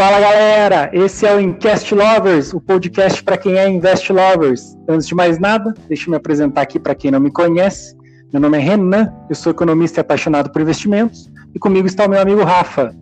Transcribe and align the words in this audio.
Fala 0.00 0.18
galera, 0.18 0.88
esse 0.94 1.26
é 1.26 1.36
o 1.36 1.38
Incast 1.38 1.94
Lovers, 1.94 2.54
o 2.54 2.60
podcast 2.62 3.22
para 3.22 3.36
quem 3.36 3.58
é 3.58 3.68
Invest 3.68 4.10
Lovers. 4.10 4.74
Antes 4.88 5.06
de 5.06 5.14
mais 5.14 5.38
nada, 5.38 5.74
deixa 5.88 6.06
eu 6.06 6.12
me 6.12 6.16
apresentar 6.16 6.62
aqui 6.62 6.80
para 6.80 6.94
quem 6.94 7.10
não 7.10 7.20
me 7.20 7.30
conhece. 7.30 7.94
Meu 8.32 8.40
nome 8.40 8.56
é 8.56 8.60
Renan, 8.62 9.12
eu 9.28 9.34
sou 9.34 9.52
economista 9.52 10.00
e 10.00 10.02
apaixonado 10.02 10.50
por 10.50 10.62
investimentos, 10.62 11.30
e 11.54 11.58
comigo 11.58 11.86
está 11.86 12.06
o 12.06 12.08
meu 12.08 12.18
amigo 12.18 12.42
Rafa. 12.42 12.96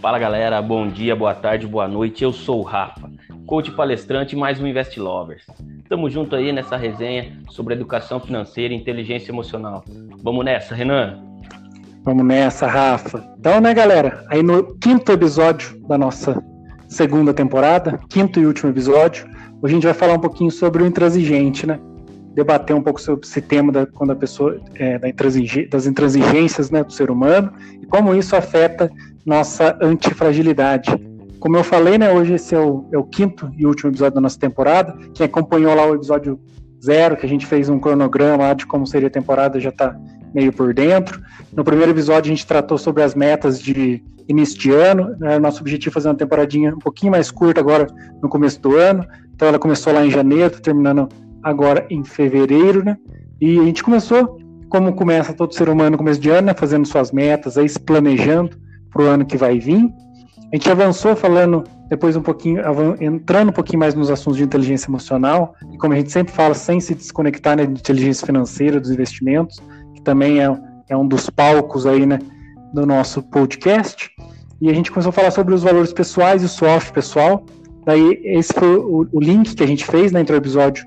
Fala 0.00 0.20
galera, 0.20 0.62
bom 0.62 0.86
dia, 0.86 1.16
boa 1.16 1.34
tarde, 1.34 1.66
boa 1.66 1.88
noite. 1.88 2.22
Eu 2.22 2.32
sou 2.32 2.60
o 2.60 2.62
Rafa, 2.62 3.10
coach 3.44 3.72
palestrante 3.72 4.36
e 4.36 4.38
mais 4.38 4.60
um 4.60 4.68
Invest 4.68 5.00
Lovers. 5.00 5.44
Estamos 5.82 6.12
junto 6.12 6.36
aí 6.36 6.52
nessa 6.52 6.76
resenha 6.76 7.36
sobre 7.48 7.74
educação 7.74 8.20
financeira 8.20 8.72
e 8.72 8.76
inteligência 8.76 9.32
emocional. 9.32 9.82
Vamos 10.22 10.44
nessa, 10.44 10.76
Renan? 10.76 11.27
Vamos 12.08 12.24
nessa, 12.24 12.66
Rafa. 12.66 13.22
Então, 13.38 13.60
né, 13.60 13.74
galera? 13.74 14.24
Aí 14.30 14.42
no 14.42 14.74
quinto 14.76 15.12
episódio 15.12 15.78
da 15.86 15.98
nossa 15.98 16.42
segunda 16.88 17.34
temporada, 17.34 18.00
quinto 18.08 18.40
e 18.40 18.46
último 18.46 18.70
episódio, 18.70 19.26
hoje 19.60 19.74
a 19.74 19.76
gente 19.76 19.84
vai 19.84 19.92
falar 19.92 20.14
um 20.14 20.18
pouquinho 20.18 20.50
sobre 20.50 20.82
o 20.82 20.86
intransigente, 20.86 21.66
né? 21.66 21.78
Debater 22.34 22.74
um 22.74 22.80
pouco 22.80 22.98
sobre 22.98 23.26
esse 23.26 23.42
tema 23.42 23.70
da, 23.70 23.84
quando 23.84 24.12
a 24.12 24.16
pessoa 24.16 24.58
é, 24.76 24.98
da 24.98 25.08
das 25.70 25.86
intransigências 25.86 26.70
né, 26.70 26.82
do 26.82 26.94
ser 26.94 27.10
humano 27.10 27.52
e 27.78 27.84
como 27.84 28.14
isso 28.14 28.34
afeta 28.34 28.90
nossa 29.26 29.76
antifragilidade. 29.82 30.90
Como 31.38 31.58
eu 31.58 31.62
falei, 31.62 31.98
né, 31.98 32.10
hoje 32.10 32.32
esse 32.32 32.54
é 32.54 32.58
o, 32.58 32.86
é 32.90 32.96
o 32.96 33.04
quinto 33.04 33.52
e 33.54 33.66
último 33.66 33.90
episódio 33.90 34.14
da 34.14 34.22
nossa 34.22 34.38
temporada. 34.38 34.96
Quem 35.12 35.26
acompanhou 35.26 35.74
lá 35.74 35.86
o 35.86 35.94
episódio 35.94 36.40
zero, 36.82 37.18
que 37.18 37.26
a 37.26 37.28
gente 37.28 37.44
fez 37.44 37.68
um 37.68 37.78
cronograma 37.78 38.54
de 38.54 38.64
como 38.64 38.86
seria 38.86 39.08
a 39.08 39.10
temporada, 39.10 39.60
já 39.60 39.68
está 39.68 39.94
meio 40.34 40.52
por 40.52 40.72
dentro. 40.74 41.20
No 41.52 41.64
primeiro 41.64 41.92
episódio 41.92 42.30
a 42.30 42.34
gente 42.34 42.46
tratou 42.46 42.78
sobre 42.78 43.02
as 43.02 43.14
metas 43.14 43.60
de 43.60 44.02
início 44.28 44.58
de 44.58 44.70
ano. 44.70 45.16
Né? 45.18 45.38
Nosso 45.38 45.60
objetivo 45.60 45.92
é 45.92 45.94
fazer 45.94 46.08
uma 46.08 46.14
temporadinha 46.14 46.74
um 46.74 46.78
pouquinho 46.78 47.12
mais 47.12 47.30
curta 47.30 47.60
agora 47.60 47.86
no 48.22 48.28
começo 48.28 48.60
do 48.60 48.76
ano. 48.76 49.04
Então 49.34 49.48
ela 49.48 49.58
começou 49.58 49.92
lá 49.92 50.04
em 50.04 50.10
janeiro, 50.10 50.60
terminando 50.60 51.08
agora 51.42 51.86
em 51.88 52.04
fevereiro, 52.04 52.84
né? 52.84 52.96
E 53.40 53.58
a 53.58 53.62
gente 53.62 53.84
começou, 53.84 54.38
como 54.68 54.92
começa 54.92 55.32
todo 55.32 55.54
ser 55.54 55.68
humano 55.68 55.90
no 55.90 55.98
começo 55.98 56.20
de 56.20 56.28
ano, 56.28 56.48
né? 56.48 56.54
fazendo 56.54 56.86
suas 56.86 57.12
metas, 57.12 57.56
aí 57.56 57.68
se 57.68 57.78
planejando 57.78 58.56
para 58.90 59.02
o 59.02 59.06
ano 59.06 59.24
que 59.24 59.36
vai 59.36 59.58
vir. 59.58 59.88
A 60.52 60.56
gente 60.56 60.70
avançou 60.70 61.14
falando 61.14 61.62
depois 61.88 62.16
um 62.16 62.22
pouquinho, 62.22 62.60
entrando 63.00 63.50
um 63.50 63.52
pouquinho 63.52 63.78
mais 63.78 63.94
nos 63.94 64.10
assuntos 64.10 64.36
de 64.36 64.44
inteligência 64.44 64.90
emocional, 64.90 65.54
e 65.72 65.78
como 65.78 65.94
a 65.94 65.96
gente 65.96 66.10
sempre 66.10 66.34
fala, 66.34 66.52
sem 66.54 66.80
se 66.80 66.94
desconectar 66.94 67.56
né, 67.56 67.64
de 67.64 67.72
inteligência 67.72 68.26
financeira, 68.26 68.80
dos 68.80 68.90
investimentos, 68.90 69.58
que 69.98 70.04
também 70.04 70.40
é, 70.40 70.48
é 70.88 70.96
um 70.96 71.06
dos 71.06 71.28
palcos 71.28 71.86
aí, 71.86 72.06
né, 72.06 72.18
do 72.72 72.86
nosso 72.86 73.22
podcast. 73.22 74.10
E 74.60 74.70
a 74.70 74.74
gente 74.74 74.90
começou 74.90 75.10
a 75.10 75.12
falar 75.12 75.30
sobre 75.30 75.54
os 75.54 75.62
valores 75.62 75.92
pessoais 75.92 76.42
e 76.42 76.46
o 76.46 76.48
soft 76.48 76.92
pessoal. 76.92 77.44
Daí, 77.84 78.20
esse 78.24 78.52
foi 78.52 78.76
o, 78.76 79.06
o 79.12 79.20
link 79.20 79.54
que 79.54 79.62
a 79.62 79.66
gente 79.66 79.84
fez 79.84 80.12
né, 80.12 80.20
entre 80.20 80.34
o 80.34 80.38
episódio 80.38 80.86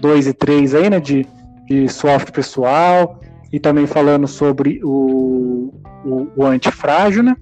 2 0.00 0.26
é, 0.26 0.30
e 0.30 0.32
3 0.32 0.74
aí, 0.74 0.90
né, 0.90 1.00
de, 1.00 1.26
de 1.66 1.88
soft 1.88 2.30
pessoal, 2.30 3.20
e 3.52 3.58
também 3.60 3.86
falando 3.86 4.26
sobre 4.26 4.80
o, 4.82 5.72
o, 6.04 6.28
o 6.36 6.44
antifrágil, 6.44 7.22
né? 7.22 7.36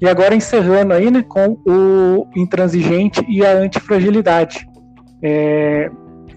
E 0.00 0.08
agora 0.08 0.34
encerrando 0.34 0.92
aí, 0.92 1.10
né, 1.10 1.22
com 1.22 1.56
o 1.66 2.26
intransigente 2.36 3.24
e 3.28 3.44
a 3.44 3.52
antifragilidade. 3.52 4.68
É, 5.22 5.90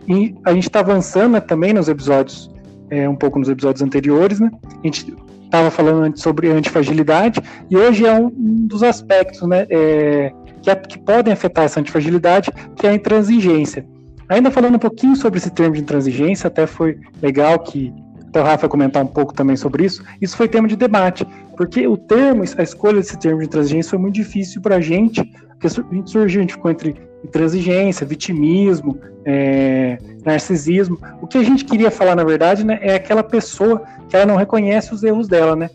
e 0.07 0.35
a 0.45 0.53
gente 0.53 0.67
está 0.67 0.79
avançando 0.79 1.33
né, 1.33 1.39
também 1.41 1.73
nos 1.73 1.89
episódios 1.89 2.49
é, 2.89 3.07
um 3.07 3.15
pouco 3.15 3.39
nos 3.39 3.49
episódios 3.49 3.81
anteriores, 3.81 4.39
né? 4.39 4.51
A 4.83 4.87
gente 4.87 5.13
estava 5.47 5.71
falando 5.71 6.03
antes 6.03 6.21
sobre 6.21 6.49
antifragilidade 6.49 7.41
e 7.69 7.77
hoje 7.77 8.05
é 8.05 8.13
um, 8.13 8.27
um 8.27 8.67
dos 8.67 8.83
aspectos, 8.83 9.41
né, 9.47 9.65
é, 9.69 10.31
que, 10.61 10.69
é, 10.69 10.75
que, 10.75 10.99
podem 10.99 11.33
afetar 11.33 11.65
essa 11.65 11.79
antifragilidade, 11.79 12.51
que 12.75 12.85
é 12.85 12.89
a 12.89 12.93
intransigência. 12.93 13.85
Ainda 14.29 14.51
falando 14.51 14.75
um 14.75 14.79
pouquinho 14.79 15.15
sobre 15.15 15.39
esse 15.39 15.49
termo 15.49 15.75
de 15.75 15.81
intransigência, 15.81 16.47
até 16.47 16.67
foi 16.67 16.99
legal 17.21 17.59
que 17.59 17.93
até 18.27 18.41
o 18.41 18.43
Rafa 18.43 18.67
comentar 18.67 19.01
um 19.01 19.07
pouco 19.07 19.33
também 19.33 19.55
sobre 19.55 19.85
isso. 19.85 20.03
Isso 20.21 20.35
foi 20.35 20.49
tema 20.49 20.67
de 20.67 20.75
debate, 20.75 21.25
porque 21.55 21.87
o 21.87 21.95
termo, 21.95 22.43
a 22.57 22.63
escolha 22.63 22.97
desse 22.97 23.17
termo 23.17 23.39
de 23.39 23.45
intransigência 23.45 23.89
foi 23.89 23.99
muito 23.99 24.15
difícil 24.15 24.61
para 24.61 24.75
a 24.75 24.81
gente, 24.81 25.23
porque 25.51 25.67
a 25.67 25.95
gente 25.95 26.11
surgiu, 26.11 26.39
a 26.39 26.41
gente 26.41 26.53
ficou 26.53 26.69
entre 26.69 26.93
intransigência, 27.23 28.05
vitimismo, 28.05 28.99
é, 29.25 29.97
narcisismo. 30.23 30.97
O 31.21 31.27
que 31.27 31.37
a 31.37 31.43
gente 31.43 31.65
queria 31.65 31.91
falar, 31.91 32.15
na 32.15 32.23
verdade, 32.23 32.65
né, 32.65 32.79
é 32.81 32.95
aquela 32.95 33.23
pessoa 33.23 33.83
que 34.09 34.15
ela 34.15 34.25
não 34.25 34.35
reconhece 34.35 34.93
os 34.93 35.03
erros 35.03 35.27
dela, 35.27 35.55
né? 35.55 35.69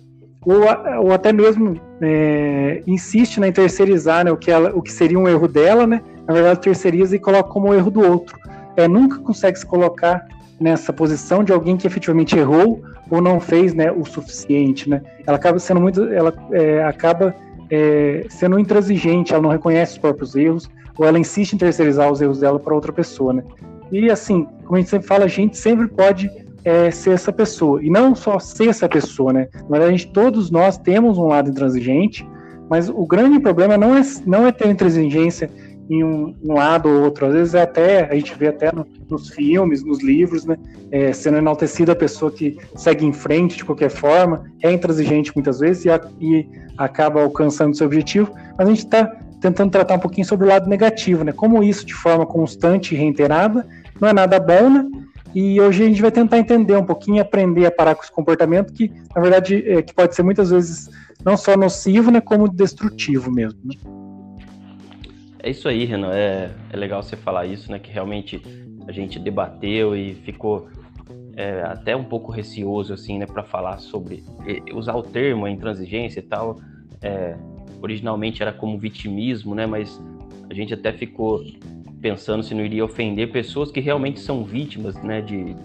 Ou, 0.45 0.63
ou 1.05 1.13
até 1.13 1.33
mesmo 1.33 1.81
é, 2.01 2.83
insiste 2.87 3.39
né, 3.39 3.49
em 3.49 3.53
terceirizar 3.53 4.25
né, 4.25 4.33
o, 4.33 4.37
que 4.37 4.51
ela, 4.51 4.73
o 4.75 4.83
que 4.83 4.91
seria 4.91 5.19
um 5.19 5.29
erro 5.29 5.47
dela, 5.47 5.87
né? 5.87 6.01
Na 6.27 6.35
verdade, 6.35 6.61
terceiriza 6.61 7.15
e 7.15 7.19
coloca 7.19 7.49
como 7.51 7.75
erro 7.75 7.91
do 7.91 8.01
outro. 8.01 8.37
É, 8.77 8.89
nunca 8.89 9.19
consegue 9.19 9.59
se 9.59 9.67
colocar 9.67 10.27
nessa 10.59 10.93
posição 10.93 11.45
de 11.45 11.53
alguém 11.53 11.77
que 11.77 11.87
efetivamente 11.87 12.37
errou 12.37 12.83
ou 13.11 13.21
não 13.21 13.39
fez 13.39 13.75
né, 13.75 13.93
o 13.93 14.05
suficiente, 14.05 14.89
né? 14.89 15.03
Ela 15.27 15.37
acaba 15.37 15.59
sendo 15.59 15.81
muito, 15.81 16.05
ela 16.05 16.33
é, 16.53 16.83
acaba 16.85 17.35
é, 17.75 18.27
sendo 18.29 18.59
intransigente, 18.59 19.33
ela 19.33 19.43
não 19.43 19.49
reconhece 19.49 19.93
os 19.93 19.99
próprios 19.99 20.37
erros, 20.37 20.69
ou 20.99 21.07
ela 21.07 21.19
insiste 21.19 21.55
em 21.55 21.57
terceirizar 21.57 22.13
os 22.13 22.21
erros 22.21 22.41
dela 22.41 22.61
para 22.61 22.75
outra 22.75 22.93
pessoa, 22.93 23.33
né? 23.33 23.43
E 23.91 24.11
assim, 24.11 24.47
como 24.65 24.77
a 24.77 24.79
gente 24.79 24.91
sempre 24.91 25.07
fala, 25.07 25.25
a 25.25 25.29
gente 25.29 25.57
sempre 25.57 25.89
pode 25.89 26.31
é, 26.67 26.91
ser 26.91 27.13
essa 27.13 27.33
pessoa. 27.33 27.83
E 27.83 27.89
não 27.89 28.15
só 28.15 28.39
ser 28.39 28.69
essa 28.69 28.87
pessoa, 28.87 29.33
né? 29.33 29.49
Na 29.55 29.79
verdade, 29.79 29.95
a 29.95 29.97
gente, 29.97 30.09
todos 30.09 30.51
nós 30.51 30.77
temos 30.77 31.17
um 31.17 31.29
lado 31.29 31.49
intransigente, 31.49 32.29
mas 32.69 32.91
o 32.91 33.07
grande 33.07 33.41
problema 33.41 33.79
não 33.79 33.97
é, 33.97 34.03
não 34.27 34.47
é 34.47 34.53
ter 34.53 34.69
intransigência 34.69 35.51
em 35.93 36.03
um, 36.03 36.35
um, 36.43 36.55
lado 36.55 36.89
ou 36.89 37.03
outro. 37.03 37.27
Às 37.27 37.35
vezes 37.35 37.55
é 37.55 37.63
até, 37.63 38.11
a 38.11 38.15
gente 38.15 38.35
vê 38.35 38.49
até 38.49 38.73
no, 38.73 38.87
nos 39.11 39.29
filmes, 39.29 39.85
nos 39.85 40.03
livros, 40.03 40.47
né? 40.47 40.57
É, 40.91 41.13
sendo 41.13 41.37
enaltecida 41.37 41.93
a 41.93 41.97
pessoa 41.97 42.31
que 42.31 42.57
segue 42.77 43.05
em 43.05 43.13
frente 43.13 43.59
de 43.59 43.65
qualquer 43.65 43.91
forma, 43.91 44.45
é 44.63 44.73
intransigente 44.73 45.33
muitas 45.35 45.61
vezes 45.61 45.85
e, 45.85 45.91
a, 45.91 46.01
e 46.19 46.47
acaba 46.79 47.23
alcançando 47.23 47.77
seu 47.77 47.87
objetivo, 47.87 48.33
mas 48.57 48.67
a 48.67 48.71
gente 48.71 48.85
está 48.85 49.07
tentando 49.41 49.71
tratar 49.71 49.95
um 49.97 49.99
pouquinho 49.99 50.27
sobre 50.27 50.47
o 50.47 50.49
lado 50.49 50.69
negativo, 50.69 51.25
né? 51.25 51.33
Como 51.33 51.63
isso 51.63 51.85
de 51.85 51.95
forma 51.95 52.25
constante 52.25 52.95
e 52.95 52.99
reiterada 52.99 53.67
não 54.01 54.09
é 54.09 54.13
nada 54.15 54.41
bom, 54.41 54.71
né? 54.71 54.87
E 55.35 55.61
hoje 55.61 55.83
a 55.83 55.87
gente 55.87 56.01
vai 56.01 56.11
tentar 56.11 56.39
entender 56.39 56.77
um 56.77 56.85
pouquinho, 56.85 57.21
aprender 57.21 57.67
a 57.67 57.71
parar 57.71 57.95
com 57.95 58.03
esse 58.03 58.13
comportamento 58.13 58.73
que, 58.73 58.91
na 59.15 59.21
verdade, 59.21 59.63
é, 59.67 59.83
que 59.83 59.95
pode 59.95 60.15
ser 60.15 60.23
muitas 60.23 60.51
vezes 60.51 60.91
não 61.25 61.37
só 61.37 61.57
nocivo, 61.57 62.11
né, 62.11 62.21
como 62.21 62.49
destrutivo 62.49 63.31
mesmo. 63.31 63.59
Né? 63.65 64.02
É 65.43 65.51
isso 65.51 65.69
aí, 65.69 65.85
Renan. 65.85 66.13
É, 66.13 66.51
é 66.71 66.77
legal 66.77 67.03
você 67.03 67.17
falar 67.17 67.47
isso, 67.47 67.71
né? 67.71 67.79
Que 67.79 67.91
realmente 67.91 68.41
a 68.87 68.93
gente 68.93 69.19
debateu 69.19 69.97
e 69.97 70.15
ficou 70.15 70.69
é, 71.37 71.63
até 71.63 71.97
um 71.97 72.05
pouco 72.05 72.31
receoso, 72.31 72.93
assim, 72.93 73.19
né, 73.19 73.27
para 73.27 73.43
falar 73.43 73.79
sobre 73.79 74.23
usar 74.75 74.95
o 74.95 75.03
termo 75.03 75.49
intransigência 75.49 76.21
e 76.21 76.23
tal. 76.23 76.61
É, 77.01 77.37
originalmente 77.81 78.43
era 78.43 78.53
como 78.53 78.79
vitimismo, 78.79 79.55
né? 79.55 79.67
Mas 79.67 80.01
a 80.49 80.55
gente 80.55 80.73
até 80.73 80.93
ficou 80.93 81.43
pensando 82.01 82.43
se 82.43 82.55
não 82.55 82.65
iria 82.65 82.85
ofender 82.85 83.33
pessoas 83.33 83.71
que 83.71 83.81
realmente 83.81 84.21
são 84.21 84.45
vítimas, 84.45 84.95
né? 85.03 85.21
De, 85.21 85.57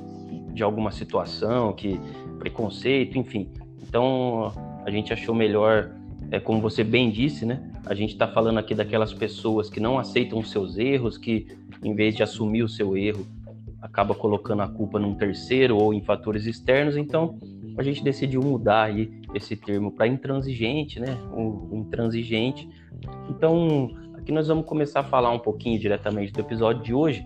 de 0.54 0.64
alguma 0.64 0.92
situação, 0.92 1.72
que 1.74 2.00
preconceito, 2.40 3.18
enfim. 3.18 3.52
Então 3.88 4.52
a 4.84 4.90
gente 4.90 5.14
achou 5.14 5.36
melhor, 5.36 5.92
é, 6.32 6.40
como 6.40 6.62
você 6.62 6.84
bem 6.84 7.10
disse, 7.10 7.46
né? 7.46 7.72
A 7.86 7.94
gente 7.94 8.14
está 8.14 8.28
falando 8.28 8.58
aqui 8.58 8.76
daquelas 8.76 9.14
pessoas 9.14 9.70
que 9.70 9.80
não 9.80 9.98
aceitam 9.98 10.40
os 10.40 10.52
seus 10.52 10.78
erros, 10.78 11.18
que 11.18 11.48
em 11.84 11.96
vez 11.96 12.16
de 12.16 12.24
assumir 12.24 12.64
o 12.64 12.70
seu 12.70 12.98
erro, 12.98 13.26
acaba 13.82 14.14
colocando 14.14 14.62
a 14.62 14.68
culpa 14.68 15.00
num 15.00 15.16
terceiro 15.16 15.78
ou 15.78 15.94
em 15.94 16.02
fatores 16.02 16.46
externos. 16.46 16.98
Então, 16.98 17.38
a 17.78 17.84
gente 17.84 18.04
decidiu 18.04 18.42
mudar 18.42 18.84
aí 18.84 19.12
esse 19.34 19.56
termo 19.56 19.92
para 19.92 20.08
intransigente, 20.08 21.00
né? 21.00 21.18
O 21.32 21.70
intransigente. 21.74 22.68
Então, 23.30 23.90
aqui 24.16 24.32
nós 24.32 24.48
vamos 24.48 24.66
começar 24.66 25.02
a 25.02 25.04
falar 25.04 25.32
um 25.32 25.40
pouquinho 25.40 25.80
diretamente 25.80 26.34
do 26.34 26.42
episódio 26.42 26.84
de 26.84 26.94
hoje 26.94 27.26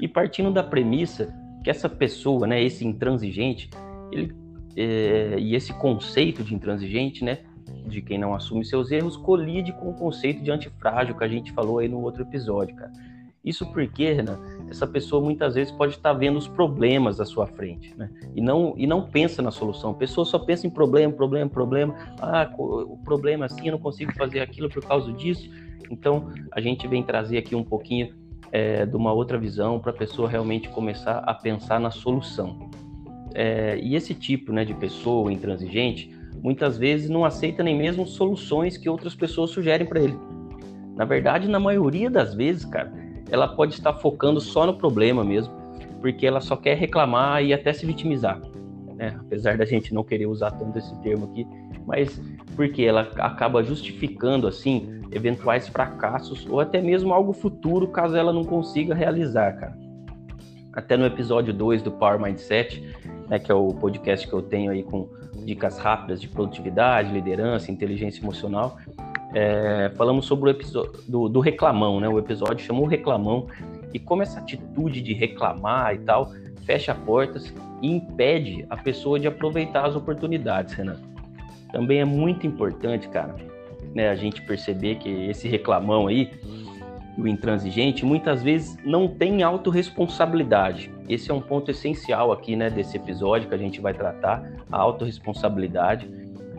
e 0.00 0.06
partindo 0.06 0.52
da 0.52 0.62
premissa 0.62 1.34
que 1.64 1.70
essa 1.70 1.88
pessoa, 1.88 2.46
né, 2.46 2.62
esse 2.62 2.86
intransigente, 2.86 3.68
ele 4.12 4.32
é, 4.76 5.34
e 5.40 5.56
esse 5.56 5.72
conceito 5.72 6.44
de 6.44 6.54
intransigente, 6.54 7.24
né, 7.24 7.38
de 7.88 8.02
quem 8.02 8.18
não 8.18 8.34
assume 8.34 8.64
seus 8.64 8.90
erros, 8.90 9.16
colide 9.16 9.72
com 9.72 9.90
o 9.90 9.94
conceito 9.94 10.42
de 10.42 10.50
antifrágil 10.50 11.16
que 11.16 11.24
a 11.24 11.28
gente 11.28 11.52
falou 11.52 11.78
aí 11.78 11.88
no 11.88 12.00
outro 12.00 12.22
episódio, 12.22 12.76
cara. 12.76 12.92
Isso 13.44 13.64
porque, 13.72 14.12
Renan, 14.12 14.38
essa 14.68 14.86
pessoa 14.86 15.22
muitas 15.22 15.54
vezes 15.54 15.72
pode 15.72 15.94
estar 15.94 16.12
vendo 16.12 16.36
os 16.36 16.46
problemas 16.46 17.20
à 17.20 17.24
sua 17.24 17.46
frente, 17.46 17.94
né? 17.96 18.10
E 18.34 18.42
não, 18.42 18.74
e 18.76 18.86
não 18.86 19.02
pensa 19.02 19.40
na 19.40 19.50
solução. 19.50 19.92
A 19.92 19.94
pessoa 19.94 20.24
só 20.26 20.38
pensa 20.38 20.66
em 20.66 20.70
problema, 20.70 21.12
problema, 21.12 21.48
problema. 21.48 21.94
Ah, 22.20 22.50
o 22.58 22.98
problema 22.98 23.44
é 23.44 23.46
assim, 23.46 23.66
eu 23.66 23.72
não 23.72 23.78
consigo 23.78 24.12
fazer 24.14 24.40
aquilo 24.40 24.68
por 24.68 24.84
causa 24.84 25.10
disso. 25.12 25.48
Então, 25.90 26.30
a 26.52 26.60
gente 26.60 26.86
vem 26.86 27.02
trazer 27.02 27.38
aqui 27.38 27.54
um 27.54 27.64
pouquinho 27.64 28.14
é, 28.52 28.84
de 28.84 28.96
uma 28.96 29.12
outra 29.12 29.38
visão 29.38 29.78
para 29.78 29.92
a 29.92 29.94
pessoa 29.94 30.28
realmente 30.28 30.68
começar 30.68 31.18
a 31.18 31.32
pensar 31.32 31.80
na 31.80 31.90
solução. 31.90 32.68
É, 33.34 33.78
e 33.78 33.94
esse 33.94 34.14
tipo 34.14 34.52
né, 34.52 34.64
de 34.64 34.74
pessoa 34.74 35.32
intransigente, 35.32 36.10
muitas 36.42 36.78
vezes 36.78 37.08
não 37.08 37.24
aceita 37.24 37.62
nem 37.62 37.76
mesmo 37.76 38.06
soluções 38.06 38.76
que 38.76 38.88
outras 38.88 39.14
pessoas 39.14 39.50
sugerem 39.50 39.86
para 39.86 40.00
ele. 40.00 40.18
Na 40.96 41.04
verdade, 41.04 41.48
na 41.48 41.60
maioria 41.60 42.10
das 42.10 42.34
vezes, 42.34 42.64
cara, 42.64 42.92
ela 43.30 43.48
pode 43.48 43.74
estar 43.74 43.94
focando 43.94 44.40
só 44.40 44.66
no 44.66 44.74
problema 44.74 45.24
mesmo, 45.24 45.54
porque 46.00 46.26
ela 46.26 46.40
só 46.40 46.56
quer 46.56 46.76
reclamar 46.76 47.42
e 47.44 47.52
até 47.52 47.72
se 47.72 47.86
vitimizar. 47.86 48.40
Né? 48.94 49.16
Apesar 49.20 49.56
da 49.56 49.64
gente 49.64 49.94
não 49.94 50.02
querer 50.02 50.26
usar 50.26 50.50
tanto 50.52 50.76
esse 50.78 50.94
termo 51.02 51.26
aqui, 51.26 51.46
mas 51.86 52.20
porque 52.56 52.82
ela 52.82 53.02
acaba 53.18 53.62
justificando 53.62 54.48
assim 54.48 55.00
eventuais 55.12 55.68
fracassos 55.68 56.46
ou 56.50 56.60
até 56.60 56.80
mesmo 56.80 57.14
algo 57.14 57.32
futuro 57.32 57.88
caso 57.88 58.16
ela 58.16 58.32
não 58.32 58.44
consiga 58.44 58.94
realizar, 58.94 59.52
cara. 59.52 59.78
Até 60.72 60.96
no 60.96 61.06
episódio 61.06 61.54
2 61.54 61.82
do 61.82 61.92
Power 61.92 62.20
Mindset, 62.20 62.82
né, 63.28 63.38
que 63.38 63.50
é 63.50 63.54
o 63.54 63.68
podcast 63.68 64.26
que 64.26 64.32
eu 64.32 64.42
tenho 64.42 64.70
aí 64.70 64.82
com 64.82 65.08
dicas 65.48 65.78
rápidas 65.78 66.20
de 66.20 66.28
produtividade, 66.28 67.10
liderança, 67.10 67.72
inteligência 67.72 68.20
emocional, 68.20 68.76
é, 69.34 69.90
falamos 69.96 70.26
sobre 70.26 70.50
o 70.50 70.50
episódio 70.50 70.92
do, 71.08 71.40
reclamão, 71.40 72.00
né? 72.00 72.08
O 72.08 72.18
episódio 72.18 72.64
chamou 72.64 72.86
reclamão 72.86 73.46
e 73.92 73.98
como 73.98 74.22
essa 74.22 74.40
atitude 74.40 75.00
de 75.00 75.14
reclamar 75.14 75.94
e 75.94 75.98
tal 75.98 76.32
fecha 76.66 76.94
portas 76.94 77.52
e 77.80 77.90
impede 77.90 78.66
a 78.68 78.76
pessoa 78.76 79.18
de 79.18 79.26
aproveitar 79.26 79.86
as 79.86 79.96
oportunidades, 79.96 80.74
Renan. 80.74 80.96
Também 81.72 82.00
é 82.00 82.04
muito 82.04 82.46
importante, 82.46 83.08
cara, 83.08 83.34
né, 83.94 84.10
a 84.10 84.14
gente 84.14 84.42
perceber 84.42 84.96
que 84.96 85.08
esse 85.30 85.48
reclamão 85.48 86.08
aí, 86.08 86.30
o 87.16 87.26
intransigente, 87.26 88.04
muitas 88.04 88.42
vezes 88.42 88.76
não 88.84 89.08
tem 89.08 89.42
autorresponsabilidade. 89.42 90.90
Esse 91.08 91.30
é 91.30 91.34
um 91.34 91.40
ponto 91.40 91.70
essencial 91.70 92.30
aqui, 92.32 92.54
né, 92.54 92.68
desse 92.68 92.96
episódio 92.96 93.48
que 93.48 93.54
a 93.54 93.58
gente 93.58 93.80
vai 93.80 93.94
tratar, 93.94 94.42
a 94.70 94.78
autorresponsabilidade. 94.78 96.08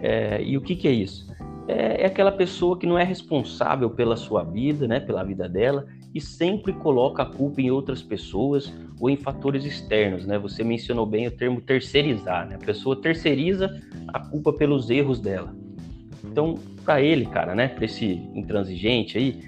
É, 0.02 0.42
e 0.42 0.58
o 0.58 0.62
que, 0.62 0.76
que 0.76 0.88
é 0.88 0.92
isso? 0.92 1.30
É, 1.68 2.04
é 2.04 2.06
aquela 2.08 2.32
pessoa 2.32 2.78
que 2.78 2.88
não 2.88 2.98
é 2.98 3.04
responsável 3.04 3.90
pela 3.92 4.18
sua 4.18 4.44
vida, 4.44 4.88
né, 4.88 5.00
pela 5.00 5.24
vida 5.24 5.48
dela, 5.48 5.86
e 6.14 6.20
sempre 6.20 6.74
coloca 6.74 7.22
a 7.22 7.26
culpa 7.26 7.62
em 7.62 7.70
outras 7.70 8.02
pessoas 8.02 8.74
ou 9.00 9.10
em 9.10 9.16
fatores 9.16 9.64
externos, 9.64 10.26
né? 10.26 10.40
Você 10.40 10.64
mencionou 10.64 11.06
bem 11.06 11.28
o 11.28 11.32
termo 11.32 11.62
terceirizar, 11.62 12.48
né? 12.48 12.56
A 12.56 12.66
pessoa 12.66 13.00
terceiriza 13.00 13.80
a 14.08 14.20
culpa 14.20 14.52
pelos 14.52 14.90
erros 14.90 15.20
dela. 15.20 15.54
Então, 16.24 16.56
para 16.84 17.00
ele, 17.02 17.28
cara, 17.28 17.54
né, 17.54 17.68
para 17.68 17.86
esse 17.86 18.14
intransigente 18.34 19.18
aí, 19.18 19.40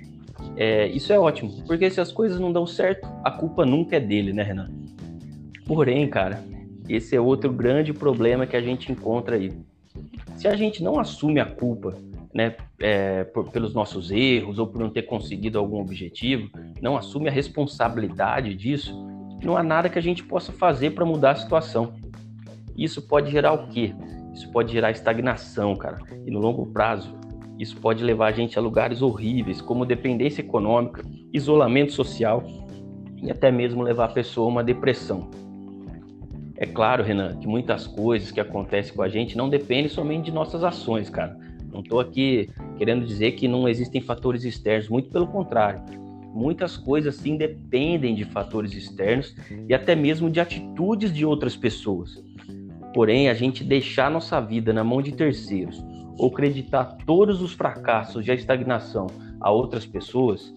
é, 0.55 0.87
isso 0.87 1.11
é 1.11 1.19
ótimo, 1.19 1.51
porque 1.65 1.89
se 1.89 1.99
as 1.99 2.11
coisas 2.11 2.39
não 2.39 2.51
dão 2.51 2.65
certo, 2.65 3.07
a 3.23 3.31
culpa 3.31 3.65
nunca 3.65 3.95
é 3.95 3.99
dele, 3.99 4.31
né, 4.31 4.43
Renan? 4.43 4.69
Porém, 5.65 6.09
cara, 6.09 6.43
esse 6.89 7.15
é 7.15 7.21
outro 7.21 7.51
grande 7.51 7.93
problema 7.93 8.45
que 8.45 8.55
a 8.55 8.61
gente 8.61 8.91
encontra 8.91 9.35
aí. 9.35 9.51
Se 10.35 10.47
a 10.47 10.55
gente 10.55 10.83
não 10.83 10.99
assume 10.99 11.39
a 11.39 11.45
culpa 11.45 11.95
né, 12.33 12.55
é, 12.79 13.23
por, 13.23 13.49
pelos 13.51 13.73
nossos 13.73 14.11
erros 14.11 14.57
ou 14.57 14.67
por 14.67 14.79
não 14.79 14.89
ter 14.89 15.03
conseguido 15.03 15.59
algum 15.59 15.79
objetivo, 15.79 16.49
não 16.81 16.97
assume 16.97 17.29
a 17.29 17.31
responsabilidade 17.31 18.55
disso, 18.55 18.93
não 19.43 19.57
há 19.57 19.63
nada 19.63 19.89
que 19.89 19.99
a 19.99 20.01
gente 20.01 20.23
possa 20.23 20.51
fazer 20.51 20.91
para 20.91 21.05
mudar 21.05 21.31
a 21.31 21.35
situação. 21.35 21.93
Isso 22.75 23.01
pode 23.01 23.31
gerar 23.31 23.53
o 23.53 23.67
quê? 23.67 23.93
Isso 24.33 24.49
pode 24.51 24.71
gerar 24.71 24.91
estagnação, 24.91 25.75
cara. 25.75 25.99
E 26.25 26.31
no 26.31 26.39
longo 26.39 26.65
prazo, 26.67 27.13
isso 27.59 27.77
pode 27.77 28.03
levar 28.03 28.27
a 28.27 28.31
gente 28.31 28.57
a 28.57 28.61
lugares 28.61 29.01
horríveis, 29.01 29.61
como 29.61 29.85
dependência 29.85 30.41
econômica, 30.41 31.03
isolamento 31.33 31.91
social 31.91 32.43
e 33.21 33.29
até 33.29 33.51
mesmo 33.51 33.83
levar 33.83 34.05
a 34.05 34.13
pessoa 34.13 34.47
a 34.47 34.49
uma 34.49 34.63
depressão. 34.63 35.29
É 36.61 36.65
claro, 36.67 37.03
Renan, 37.03 37.37
que 37.37 37.47
muitas 37.47 37.87
coisas 37.87 38.29
que 38.31 38.39
acontecem 38.39 38.93
com 38.93 39.01
a 39.01 39.09
gente 39.09 39.35
não 39.35 39.49
dependem 39.49 39.89
somente 39.89 40.25
de 40.25 40.31
nossas 40.31 40.63
ações, 40.63 41.09
cara 41.09 41.35
não 41.71 41.79
estou 41.79 41.99
aqui 41.99 42.49
querendo 42.77 43.05
dizer 43.05 43.31
que 43.31 43.47
não 43.47 43.67
existem 43.67 44.01
fatores 44.01 44.43
externos, 44.43 44.89
muito 44.89 45.09
pelo 45.09 45.27
contrário. 45.27 45.81
Muitas 46.33 46.77
coisas 46.77 47.15
sim 47.15 47.37
dependem 47.37 48.15
de 48.15 48.25
fatores 48.25 48.73
externos 48.73 49.35
e 49.67 49.73
até 49.73 49.95
mesmo 49.95 50.29
de 50.29 50.39
atitudes 50.39 51.13
de 51.13 51.25
outras 51.25 51.55
pessoas. 51.55 52.23
Porém, 52.93 53.29
a 53.29 53.33
gente 53.33 53.63
deixar 53.63 54.11
nossa 54.11 54.39
vida 54.39 54.73
na 54.73 54.83
mão 54.83 55.01
de 55.01 55.13
terceiros 55.13 55.83
ou 56.17 56.27
acreditar 56.27 56.97
todos 57.05 57.41
os 57.41 57.53
fracassos 57.53 58.27
e 58.27 58.31
a 58.31 58.35
estagnação 58.35 59.07
a 59.39 59.49
outras 59.49 59.85
pessoas 59.85 60.53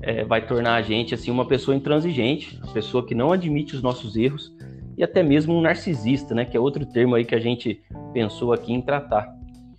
é, 0.00 0.24
vai 0.24 0.46
tornar 0.46 0.74
a 0.74 0.82
gente 0.82 1.14
assim 1.14 1.30
uma 1.30 1.46
pessoa 1.46 1.76
intransigente, 1.76 2.58
uma 2.62 2.72
pessoa 2.72 3.06
que 3.06 3.14
não 3.14 3.32
admite 3.32 3.76
os 3.76 3.82
nossos 3.82 4.16
erros 4.16 4.53
e 4.96 5.02
até 5.02 5.22
mesmo 5.22 5.54
um 5.54 5.60
narcisista, 5.60 6.34
né? 6.34 6.44
Que 6.44 6.56
é 6.56 6.60
outro 6.60 6.84
termo 6.86 7.14
aí 7.14 7.24
que 7.24 7.34
a 7.34 7.40
gente 7.40 7.82
pensou 8.12 8.52
aqui 8.52 8.72
em 8.72 8.80
tratar. 8.80 9.34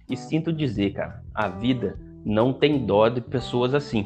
E 0.09 0.15
sinto 0.15 0.53
dizer, 0.53 0.91
cara, 0.93 1.23
a 1.33 1.47
vida 1.47 1.97
não 2.23 2.53
tem 2.53 2.85
dó 2.85 3.07
de 3.07 3.21
pessoas 3.21 3.73
assim. 3.73 4.05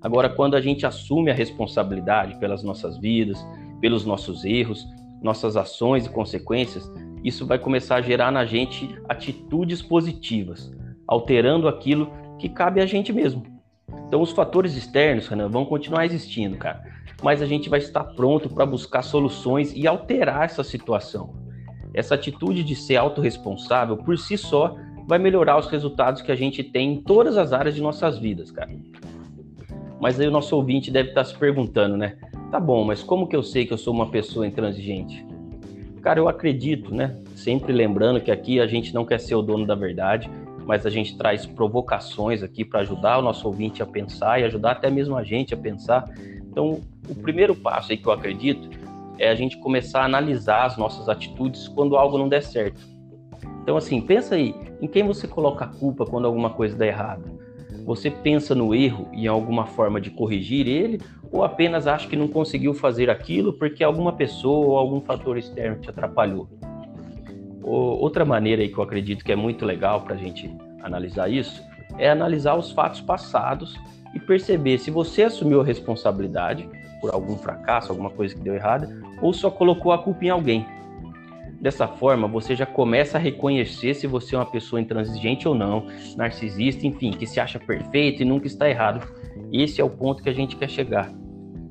Agora, 0.00 0.28
quando 0.28 0.56
a 0.56 0.60
gente 0.60 0.84
assume 0.84 1.30
a 1.30 1.34
responsabilidade 1.34 2.38
pelas 2.38 2.62
nossas 2.62 2.98
vidas, 2.98 3.44
pelos 3.80 4.04
nossos 4.04 4.44
erros, 4.44 4.86
nossas 5.22 5.56
ações 5.56 6.06
e 6.06 6.10
consequências, 6.10 6.90
isso 7.22 7.46
vai 7.46 7.58
começar 7.58 7.96
a 7.96 8.02
gerar 8.02 8.32
na 8.32 8.44
gente 8.44 8.88
atitudes 9.08 9.80
positivas, 9.80 10.72
alterando 11.06 11.68
aquilo 11.68 12.10
que 12.38 12.48
cabe 12.48 12.80
a 12.80 12.86
gente 12.86 13.12
mesmo. 13.12 13.44
Então, 14.08 14.20
os 14.20 14.32
fatores 14.32 14.76
externos, 14.76 15.28
Renan, 15.28 15.48
vão 15.48 15.64
continuar 15.64 16.04
existindo, 16.04 16.56
cara, 16.56 16.82
mas 17.22 17.40
a 17.40 17.46
gente 17.46 17.68
vai 17.68 17.78
estar 17.78 18.04
pronto 18.04 18.48
para 18.48 18.66
buscar 18.66 19.02
soluções 19.02 19.72
e 19.74 19.86
alterar 19.86 20.44
essa 20.44 20.64
situação. 20.64 21.34
Essa 21.94 22.14
atitude 22.14 22.64
de 22.64 22.74
ser 22.74 22.96
autorresponsável 22.96 23.96
por 23.96 24.18
si 24.18 24.36
só 24.36 24.76
vai 25.06 25.18
melhorar 25.18 25.58
os 25.58 25.68
resultados 25.68 26.22
que 26.22 26.32
a 26.32 26.36
gente 26.36 26.64
tem 26.64 26.94
em 26.94 27.02
todas 27.02 27.36
as 27.36 27.52
áreas 27.52 27.74
de 27.74 27.82
nossas 27.82 28.18
vidas, 28.18 28.50
cara. 28.50 28.70
Mas 30.00 30.18
aí 30.18 30.26
o 30.26 30.30
nosso 30.30 30.56
ouvinte 30.56 30.90
deve 30.90 31.10
estar 31.10 31.24
se 31.24 31.36
perguntando, 31.36 31.96
né? 31.96 32.16
Tá 32.50 32.58
bom, 32.58 32.84
mas 32.84 33.02
como 33.02 33.26
que 33.26 33.36
eu 33.36 33.42
sei 33.42 33.66
que 33.66 33.72
eu 33.72 33.78
sou 33.78 33.94
uma 33.94 34.10
pessoa 34.10 34.46
intransigente? 34.46 35.24
Cara, 36.02 36.18
eu 36.18 36.28
acredito, 36.28 36.92
né? 36.94 37.16
Sempre 37.36 37.72
lembrando 37.72 38.20
que 38.20 38.30
aqui 38.30 38.60
a 38.60 38.66
gente 38.66 38.92
não 38.92 39.04
quer 39.04 39.20
ser 39.20 39.36
o 39.36 39.42
dono 39.42 39.64
da 39.64 39.74
verdade, 39.74 40.28
mas 40.66 40.84
a 40.84 40.90
gente 40.90 41.16
traz 41.16 41.46
provocações 41.46 42.42
aqui 42.42 42.64
para 42.64 42.80
ajudar 42.80 43.18
o 43.18 43.22
nosso 43.22 43.46
ouvinte 43.46 43.82
a 43.82 43.86
pensar 43.86 44.40
e 44.40 44.44
ajudar 44.44 44.72
até 44.72 44.90
mesmo 44.90 45.16
a 45.16 45.22
gente 45.22 45.54
a 45.54 45.56
pensar. 45.56 46.04
Então, 46.52 46.82
o 47.08 47.14
primeiro 47.14 47.56
passo 47.56 47.92
aí 47.92 47.98
que 47.98 48.06
eu 48.06 48.12
acredito 48.12 48.68
é 49.18 49.30
a 49.30 49.34
gente 49.34 49.56
começar 49.56 50.02
a 50.02 50.04
analisar 50.04 50.66
as 50.66 50.76
nossas 50.76 51.08
atitudes 51.08 51.66
quando 51.66 51.96
algo 51.96 52.18
não 52.18 52.28
der 52.28 52.42
certo. 52.42 52.82
Então, 53.62 53.74
assim, 53.74 54.02
pensa 54.02 54.34
aí, 54.34 54.54
em 54.80 54.86
quem 54.86 55.02
você 55.02 55.26
coloca 55.26 55.64
a 55.64 55.68
culpa 55.68 56.04
quando 56.04 56.26
alguma 56.26 56.50
coisa 56.50 56.76
dá 56.76 56.86
errado? 56.86 57.40
Você 57.86 58.10
pensa 58.10 58.54
no 58.54 58.74
erro 58.74 59.08
e 59.12 59.24
em 59.24 59.28
alguma 59.28 59.64
forma 59.64 59.98
de 59.98 60.10
corrigir 60.10 60.68
ele, 60.68 61.00
ou 61.32 61.42
apenas 61.42 61.86
acha 61.86 62.06
que 62.06 62.16
não 62.16 62.28
conseguiu 62.28 62.74
fazer 62.74 63.08
aquilo 63.08 63.54
porque 63.54 63.82
alguma 63.82 64.12
pessoa 64.12 64.66
ou 64.66 64.76
algum 64.76 65.00
fator 65.00 65.38
externo 65.38 65.80
te 65.80 65.88
atrapalhou? 65.88 66.48
Outra 67.62 68.24
maneira 68.26 68.60
aí 68.60 68.68
que 68.68 68.76
eu 68.76 68.84
acredito 68.84 69.24
que 69.24 69.32
é 69.32 69.36
muito 69.36 69.64
legal 69.64 70.02
para 70.02 70.14
a 70.14 70.18
gente 70.18 70.54
analisar 70.82 71.30
isso 71.30 71.62
é 71.98 72.10
analisar 72.10 72.56
os 72.56 72.72
fatos 72.72 73.00
passados 73.00 73.78
e 74.14 74.20
perceber 74.20 74.78
se 74.78 74.90
você 74.90 75.22
assumiu 75.22 75.60
a 75.60 75.64
responsabilidade 75.64 76.68
por 77.00 77.12
algum 77.12 77.36
fracasso, 77.36 77.90
alguma 77.90 78.10
coisa 78.10 78.34
que 78.34 78.40
deu 78.40 78.54
errada, 78.54 78.88
ou 79.20 79.32
só 79.32 79.50
colocou 79.50 79.92
a 79.92 79.98
culpa 79.98 80.24
em 80.24 80.30
alguém. 80.30 80.66
Dessa 81.60 81.86
forma, 81.86 82.26
você 82.26 82.56
já 82.56 82.66
começa 82.66 83.18
a 83.18 83.20
reconhecer 83.20 83.94
se 83.94 84.06
você 84.06 84.34
é 84.34 84.38
uma 84.38 84.50
pessoa 84.50 84.80
intransigente 84.80 85.46
ou 85.46 85.54
não, 85.54 85.86
narcisista, 86.16 86.86
enfim, 86.86 87.12
que 87.12 87.26
se 87.26 87.38
acha 87.38 87.58
perfeito 87.58 88.22
e 88.22 88.24
nunca 88.24 88.46
está 88.46 88.68
errado. 88.68 89.06
Esse 89.52 89.80
é 89.80 89.84
o 89.84 89.90
ponto 89.90 90.22
que 90.22 90.28
a 90.28 90.32
gente 90.32 90.56
quer 90.56 90.68
chegar. 90.68 91.12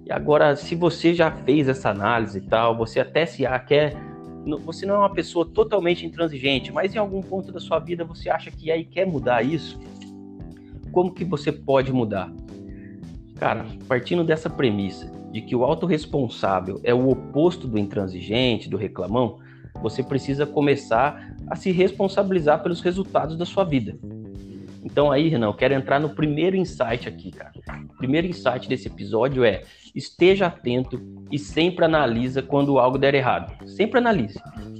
E 0.05 0.11
agora, 0.11 0.55
se 0.55 0.75
você 0.75 1.13
já 1.13 1.31
fez 1.31 1.67
essa 1.67 1.89
análise 1.89 2.37
e 2.39 2.41
tal, 2.41 2.75
você 2.77 2.99
até 2.99 3.25
se 3.25 3.43
quer 3.67 3.95
você 4.63 4.85
não 4.85 4.95
é 4.95 4.97
uma 4.97 5.13
pessoa 5.13 5.45
totalmente 5.45 6.05
intransigente, 6.05 6.71
mas 6.71 6.95
em 6.95 6.97
algum 6.97 7.21
ponto 7.21 7.51
da 7.51 7.59
sua 7.59 7.79
vida 7.79 8.03
você 8.03 8.29
acha 8.29 8.49
que 8.49 8.71
aí 8.71 8.83
quer 8.83 9.05
mudar 9.05 9.43
isso, 9.43 9.79
como 10.91 11.13
que 11.13 11.23
você 11.23 11.51
pode 11.51 11.91
mudar? 11.91 12.31
Cara, 13.37 13.65
partindo 13.87 14.23
dessa 14.23 14.49
premissa, 14.49 15.11
de 15.31 15.41
que 15.41 15.55
o 15.55 15.63
autorresponsável 15.63 16.79
é 16.83 16.93
o 16.93 17.09
oposto 17.09 17.67
do 17.67 17.79
intransigente, 17.79 18.69
do 18.69 18.77
reclamão, 18.77 19.39
você 19.81 20.03
precisa 20.03 20.45
começar 20.45 21.35
a 21.47 21.55
se 21.55 21.71
responsabilizar 21.71 22.61
pelos 22.61 22.81
resultados 22.81 23.37
da 23.37 23.45
sua 23.45 23.63
vida. 23.63 23.97
Então 24.83 25.11
aí, 25.11 25.27
Renan, 25.29 25.47
eu 25.47 25.53
quero 25.53 25.73
entrar 25.73 25.99
no 25.99 26.09
primeiro 26.09 26.55
insight 26.55 27.07
aqui, 27.07 27.31
cara. 27.31 27.51
O 27.93 27.97
primeiro 27.97 28.27
insight 28.27 28.67
desse 28.67 28.87
episódio 28.87 29.43
é: 29.43 29.63
esteja 29.95 30.47
atento 30.47 30.99
e 31.31 31.37
sempre 31.37 31.85
analisa 31.85 32.41
quando 32.41 32.79
algo 32.79 32.97
der 32.97 33.13
errado. 33.13 33.67
Sempre 33.67 33.99
analise. 33.99 34.39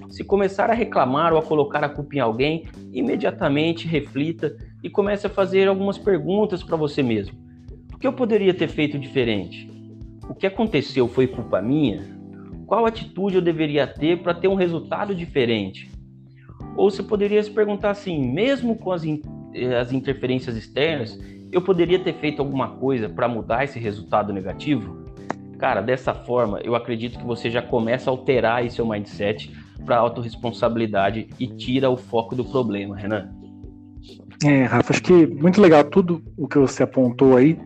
Se 0.09 0.23
começar 0.23 0.69
a 0.69 0.73
reclamar 0.73 1.31
ou 1.31 1.39
a 1.39 1.43
colocar 1.43 1.83
a 1.83 1.89
culpa 1.89 2.15
em 2.15 2.19
alguém, 2.19 2.67
imediatamente 2.91 3.87
reflita 3.87 4.57
e 4.83 4.89
comece 4.89 5.27
a 5.27 5.29
fazer 5.29 5.67
algumas 5.67 5.97
perguntas 5.97 6.63
para 6.63 6.77
você 6.77 7.03
mesmo. 7.03 7.35
O 7.93 7.97
que 7.97 8.07
eu 8.07 8.13
poderia 8.13 8.53
ter 8.53 8.67
feito 8.67 8.97
diferente? 8.97 9.71
o 10.31 10.33
que 10.33 10.47
aconteceu 10.47 11.09
foi 11.09 11.27
culpa 11.27 11.61
minha? 11.61 12.01
Qual 12.65 12.85
atitude 12.85 13.35
eu 13.35 13.41
deveria 13.41 13.85
ter 13.85 14.23
para 14.23 14.33
ter 14.33 14.47
um 14.47 14.55
resultado 14.55 15.13
diferente? 15.13 15.91
Ou 16.77 16.89
você 16.89 17.03
poderia 17.03 17.43
se 17.43 17.51
perguntar 17.51 17.89
assim, 17.89 18.31
mesmo 18.31 18.77
com 18.77 18.93
as 18.93 19.03
eh, 19.03 19.77
as 19.77 19.91
interferências 19.91 20.55
externas, 20.55 21.19
eu 21.51 21.61
poderia 21.61 21.99
ter 21.99 22.13
feito 22.13 22.41
alguma 22.41 22.69
coisa 22.69 23.09
para 23.09 23.27
mudar 23.27 23.65
esse 23.65 23.77
resultado 23.77 24.31
negativo? 24.31 25.05
Cara, 25.57 25.81
dessa 25.81 26.13
forma, 26.13 26.61
eu 26.63 26.75
acredito 26.75 27.19
que 27.19 27.25
você 27.25 27.49
já 27.51 27.61
começa 27.61 28.09
a 28.09 28.13
alterar 28.13 28.59
aí 28.59 28.71
seu 28.71 28.85
mindset 28.85 29.51
para 29.85 29.97
autorresponsabilidade 29.97 31.27
e 31.37 31.47
tira 31.47 31.89
o 31.89 31.97
foco 31.97 32.35
do 32.35 32.45
problema, 32.45 32.95
Renan. 32.95 33.40
É, 34.43 34.63
Rafa, 34.63 34.93
acho 34.93 35.03
que 35.03 35.27
muito 35.27 35.61
legal 35.61 35.83
tudo 35.83 36.21
o 36.37 36.47
que 36.47 36.57
você 36.57 36.83
apontou 36.83 37.37
aí. 37.37 37.59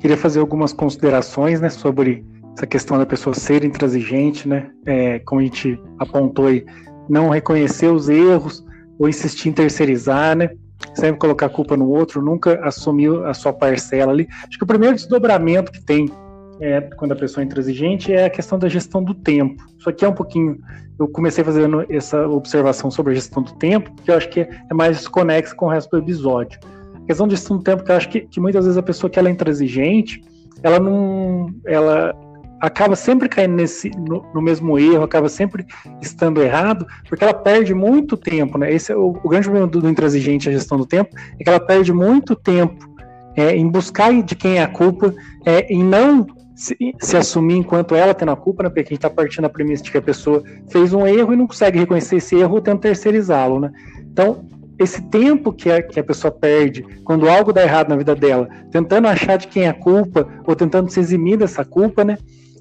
Queria 0.00 0.16
fazer 0.16 0.40
algumas 0.40 0.72
considerações, 0.72 1.60
né, 1.60 1.70
sobre 1.70 2.24
essa 2.54 2.66
questão 2.66 2.98
da 2.98 3.06
pessoa 3.06 3.34
ser 3.34 3.64
intransigente, 3.64 4.46
né? 4.48 4.70
É, 4.84 5.18
como 5.20 5.40
a 5.40 5.44
gente 5.44 5.80
apontou 5.98 6.46
aí, 6.46 6.64
não 7.08 7.28
reconhecer 7.28 7.88
os 7.88 8.08
erros 8.08 8.64
ou 8.98 9.08
insistir 9.08 9.48
em 9.48 9.52
terceirizar, 9.52 10.36
né? 10.36 10.50
Sempre 10.94 11.18
colocar 11.18 11.46
a 11.46 11.50
culpa 11.50 11.76
no 11.76 11.88
outro, 11.88 12.20
nunca 12.22 12.60
assumir 12.64 13.10
a 13.24 13.32
sua 13.32 13.52
parcela 13.52 14.12
ali. 14.12 14.28
Acho 14.46 14.58
que 14.58 14.64
o 14.64 14.66
primeiro 14.66 14.94
desdobramento 14.94 15.72
que 15.72 15.80
tem 15.80 16.10
é, 16.60 16.80
quando 16.80 17.12
a 17.12 17.16
pessoa 17.16 17.42
é 17.42 17.46
intransigente 17.46 18.12
é 18.12 18.26
a 18.26 18.30
questão 18.30 18.58
da 18.58 18.68
gestão 18.68 19.02
do 19.02 19.14
tempo. 19.14 19.64
Isso 19.78 19.88
aqui 19.88 20.04
é 20.04 20.08
um 20.08 20.14
pouquinho. 20.14 20.58
Eu 20.98 21.08
comecei 21.08 21.44
fazendo 21.44 21.84
essa 21.88 22.26
observação 22.26 22.90
sobre 22.90 23.12
a 23.12 23.14
gestão 23.14 23.42
do 23.42 23.52
tempo, 23.54 23.90
que 24.02 24.10
eu 24.10 24.16
acho 24.16 24.28
que 24.28 24.40
é 24.40 24.74
mais 24.74 24.96
desconexa 24.96 25.54
com 25.54 25.66
o 25.66 25.68
resto 25.68 25.90
do 25.90 25.98
episódio. 25.98 26.58
A 26.94 27.06
questão 27.06 27.28
de 27.28 27.36
gestão 27.36 27.56
do 27.56 27.62
tempo, 27.62 27.84
que 27.84 27.90
eu 27.90 27.96
acho 27.96 28.08
que, 28.08 28.20
que 28.22 28.40
muitas 28.40 28.64
vezes 28.64 28.76
a 28.76 28.82
pessoa 28.82 29.08
que 29.08 29.18
ela 29.18 29.28
é 29.28 29.32
intransigente, 29.32 30.22
ela 30.62 30.78
não. 30.80 31.52
Ela 31.64 32.14
acaba 32.60 32.96
sempre 32.96 33.28
caindo 33.28 33.54
nesse, 33.54 33.90
no, 33.90 34.24
no, 34.34 34.42
mesmo 34.42 34.76
erro, 34.78 35.04
acaba 35.04 35.28
sempre 35.28 35.64
estando 36.02 36.42
errado, 36.42 36.86
porque 37.08 37.22
ela 37.22 37.32
perde 37.34 37.72
muito 37.72 38.16
tempo, 38.16 38.58
né? 38.58 38.72
Esse 38.72 38.90
é 38.90 38.96
o, 38.96 39.10
o 39.22 39.28
grande 39.28 39.44
problema 39.44 39.68
do, 39.68 39.80
do, 39.80 39.88
intransigente, 39.88 40.48
a 40.48 40.52
gestão 40.52 40.76
do 40.76 40.84
tempo, 40.84 41.14
é 41.38 41.44
que 41.44 41.48
ela 41.48 41.60
perde 41.60 41.92
muito 41.92 42.34
tempo 42.34 42.88
é, 43.36 43.54
em 43.54 43.68
buscar 43.68 44.12
de 44.22 44.34
quem 44.34 44.58
é 44.58 44.62
a 44.62 44.68
culpa, 44.68 45.14
é, 45.46 45.72
em 45.72 45.84
não 45.84 46.26
se, 46.58 46.76
se, 46.98 47.16
assumir 47.16 47.56
enquanto 47.56 47.94
ela 47.94 48.12
tendo 48.12 48.32
a 48.32 48.36
culpa, 48.36 48.64
né? 48.64 48.68
Porque 48.68 48.80
a 48.80 48.82
gente 48.82 48.94
está 48.94 49.08
partindo 49.08 49.42
da 49.42 49.48
premissa 49.48 49.84
de 49.84 49.92
que 49.92 49.98
a 49.98 50.02
pessoa 50.02 50.42
fez 50.68 50.92
um 50.92 51.06
erro 51.06 51.32
e 51.32 51.36
não 51.36 51.46
consegue 51.46 51.78
reconhecer 51.78 52.16
esse 52.16 52.34
erro, 52.34 52.60
tenta 52.60 52.80
terceirizá-lo, 52.80 53.60
né? 53.60 53.70
Então, 54.00 54.44
esse 54.76 55.00
tempo 55.02 55.52
que 55.52 55.70
a, 55.70 55.80
que 55.80 56.00
a 56.00 56.04
pessoa 56.04 56.32
perde 56.32 56.82
quando 57.04 57.28
algo 57.28 57.52
dá 57.52 57.62
errado 57.62 57.90
na 57.90 57.96
vida 57.96 58.12
dela, 58.12 58.48
tentando 58.72 59.06
achar 59.06 59.38
de 59.38 59.46
quem 59.46 59.64
é 59.64 59.68
a 59.68 59.72
culpa 59.72 60.28
ou 60.44 60.56
tentando 60.56 60.90
se 60.90 60.98
eximir 60.98 61.38
dessa 61.38 61.64
culpa, 61.64 62.02
né? 62.02 62.18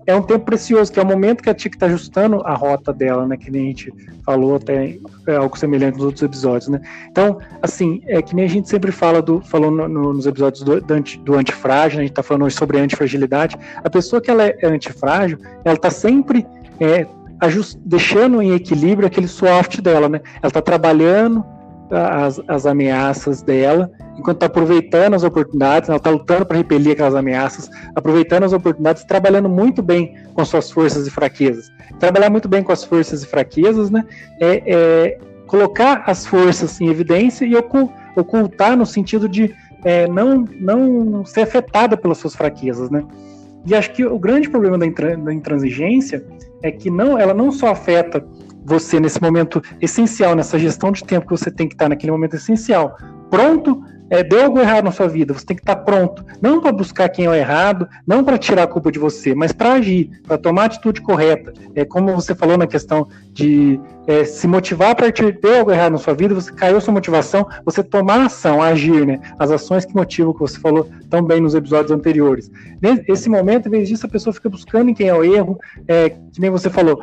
É 0.07 0.15
um 0.15 0.21
tempo 0.21 0.45
precioso, 0.45 0.91
que 0.91 0.99
é 0.99 1.03
o 1.03 1.05
momento 1.05 1.43
que 1.43 1.49
a 1.49 1.53
TIC 1.53 1.75
está 1.75 1.85
ajustando 1.85 2.41
a 2.45 2.53
rota 2.53 2.93
dela, 2.93 3.27
né? 3.27 3.35
Que 3.35 3.51
nem 3.51 3.63
a 3.63 3.65
gente 3.65 3.93
falou 4.25 4.55
até 4.55 4.97
é 5.27 5.35
algo 5.35 5.59
semelhante 5.59 5.95
nos 5.95 6.05
outros 6.05 6.23
episódios, 6.23 6.69
né? 6.69 6.79
Então, 7.11 7.39
assim, 7.61 8.01
é 8.07 8.21
que 8.21 8.33
nem 8.33 8.45
a 8.45 8.47
gente 8.47 8.69
sempre 8.69 8.89
fala 8.93 9.21
do, 9.21 9.41
falou 9.41 9.69
no, 9.69 9.85
no, 9.87 10.13
nos 10.13 10.25
episódios 10.25 10.63
do, 10.63 10.79
do, 10.79 10.93
anti, 10.93 11.19
do 11.19 11.35
antifrágil, 11.35 11.97
né, 11.97 12.03
a 12.03 12.05
gente 12.05 12.11
está 12.13 12.23
falando 12.23 12.45
hoje 12.45 12.55
sobre 12.55 12.79
antifragilidade. 12.79 13.57
A 13.83 13.89
pessoa 13.89 14.21
que 14.21 14.31
ela 14.31 14.45
é 14.45 14.65
antifrágil, 14.65 15.39
ela 15.65 15.75
está 15.75 15.91
sempre 15.91 16.47
é, 16.79 17.05
ajust, 17.41 17.77
deixando 17.83 18.41
em 18.41 18.53
equilíbrio 18.53 19.07
aquele 19.07 19.27
soft 19.27 19.81
dela, 19.81 20.07
né? 20.07 20.21
Ela 20.41 20.47
está 20.47 20.61
trabalhando 20.61 21.43
as, 21.91 22.41
as 22.47 22.65
ameaças 22.65 23.41
dela 23.41 23.91
enquanto 24.17 24.37
está 24.37 24.45
aproveitando 24.47 25.13
as 25.13 25.23
oportunidades, 25.23 25.89
está 25.89 26.09
lutando 26.09 26.45
para 26.45 26.57
repelir 26.57 26.93
aquelas 26.93 27.15
ameaças, 27.15 27.69
aproveitando 27.95 28.43
as 28.43 28.53
oportunidades, 28.53 29.03
trabalhando 29.03 29.47
muito 29.47 29.81
bem 29.81 30.15
com 30.33 30.43
suas 30.43 30.71
forças 30.71 31.07
e 31.07 31.11
fraquezas. 31.11 31.71
Trabalhar 31.99 32.29
muito 32.29 32.47
bem 32.47 32.63
com 32.63 32.71
as 32.71 32.83
forças 32.83 33.23
e 33.23 33.27
fraquezas, 33.27 33.89
né, 33.89 34.05
é, 34.39 34.63
é 34.65 35.19
colocar 35.45 36.03
as 36.05 36.25
forças 36.25 36.79
em 36.81 36.87
evidência 36.87 37.45
e 37.45 37.55
ocultar 38.15 38.75
no 38.75 38.85
sentido 38.85 39.29
de 39.29 39.55
é, 39.85 40.07
não, 40.07 40.45
não 40.59 41.23
ser 41.23 41.41
afetada 41.41 41.95
pelas 41.95 42.17
suas 42.17 42.35
fraquezas, 42.35 42.89
né. 42.89 43.03
E 43.65 43.75
acho 43.75 43.91
que 43.93 44.05
o 44.05 44.17
grande 44.17 44.49
problema 44.49 44.77
da, 44.77 44.85
da 44.85 45.33
intransigência 45.33 46.25
é 46.63 46.71
que 46.71 46.89
não, 46.89 47.17
ela 47.19 47.33
não 47.33 47.51
só 47.51 47.67
afeta 47.67 48.25
você 48.63 48.99
nesse 48.99 49.21
momento 49.21 49.61
essencial, 49.81 50.35
nessa 50.35 50.57
gestão 50.57 50.91
de 50.91 51.03
tempo 51.03 51.25
que 51.25 51.31
você 51.31 51.51
tem 51.51 51.67
que 51.67 51.75
estar 51.75 51.87
naquele 51.87 52.11
momento 52.11 52.35
essencial, 52.35 52.97
pronto 53.29 53.81
é, 54.09 54.23
deu 54.23 54.43
algo 54.43 54.59
errado 54.59 54.85
na 54.85 54.91
sua 54.91 55.07
vida, 55.07 55.33
você 55.33 55.45
tem 55.45 55.55
que 55.55 55.61
estar 55.61 55.75
pronto, 55.77 56.23
não 56.41 56.61
para 56.61 56.71
buscar 56.71 57.09
quem 57.09 57.25
é 57.25 57.29
o 57.29 57.33
errado, 57.33 57.87
não 58.05 58.23
para 58.23 58.37
tirar 58.37 58.63
a 58.63 58.67
culpa 58.67 58.91
de 58.91 58.99
você, 58.99 59.35
mas 59.35 59.51
para 59.51 59.73
agir, 59.73 60.09
para 60.25 60.37
tomar 60.37 60.63
a 60.63 60.65
atitude 60.65 61.01
correta. 61.01 61.53
É 61.75 61.83
como 61.83 62.13
você 62.13 62.33
falou 62.33 62.57
na 62.57 62.67
questão 62.67 63.07
de 63.33 63.79
é, 64.07 64.23
se 64.23 64.47
motivar 64.47 64.91
a 64.91 64.95
partir 64.95 65.37
de 65.39 65.57
algo 65.57 65.71
errado 65.71 65.91
na 65.91 65.97
sua 65.97 66.13
vida, 66.13 66.33
você 66.33 66.51
caiu 66.51 66.79
sua 66.79 66.93
motivação, 66.93 67.45
você 67.65 67.83
tomar 67.83 68.25
ação, 68.25 68.61
agir, 68.61 69.05
né? 69.05 69.19
As 69.37 69.51
ações 69.51 69.85
que 69.85 69.93
motivam, 69.93 70.33
que 70.33 70.39
você 70.39 70.59
falou 70.59 70.89
tão 71.09 71.21
bem 71.21 71.41
nos 71.41 71.53
episódios 71.53 71.91
anteriores. 71.91 72.49
Nesse 72.81 73.29
momento, 73.29 73.67
em 73.67 73.71
vez 73.71 73.89
disso, 73.89 74.05
a 74.05 74.09
pessoa 74.09 74.33
fica 74.33 74.49
buscando 74.49 74.89
em 74.89 74.93
quem 74.93 75.09
é 75.09 75.13
o 75.13 75.23
erro, 75.23 75.59
é, 75.87 76.09
que 76.09 76.39
nem 76.39 76.49
você 76.49 76.69
falou, 76.69 77.01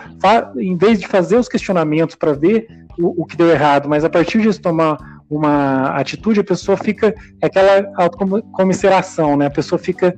em 0.56 0.76
vez 0.76 0.98
de 0.98 1.06
fazer 1.06 1.36
os 1.36 1.48
questionamentos 1.48 2.16
para 2.16 2.32
ver 2.32 2.66
o, 2.98 3.22
o 3.22 3.26
que 3.26 3.36
deu 3.36 3.50
errado, 3.50 3.88
mas 3.88 4.04
a 4.04 4.10
partir 4.10 4.40
disso 4.40 4.60
tomar 4.60 5.13
uma 5.28 5.88
atitude, 5.96 6.40
a 6.40 6.44
pessoa 6.44 6.76
fica 6.76 7.14
é 7.40 7.46
aquela 7.46 7.90
autocomiseração, 7.96 9.36
né? 9.36 9.46
A 9.46 9.50
pessoa 9.50 9.78
fica 9.78 10.16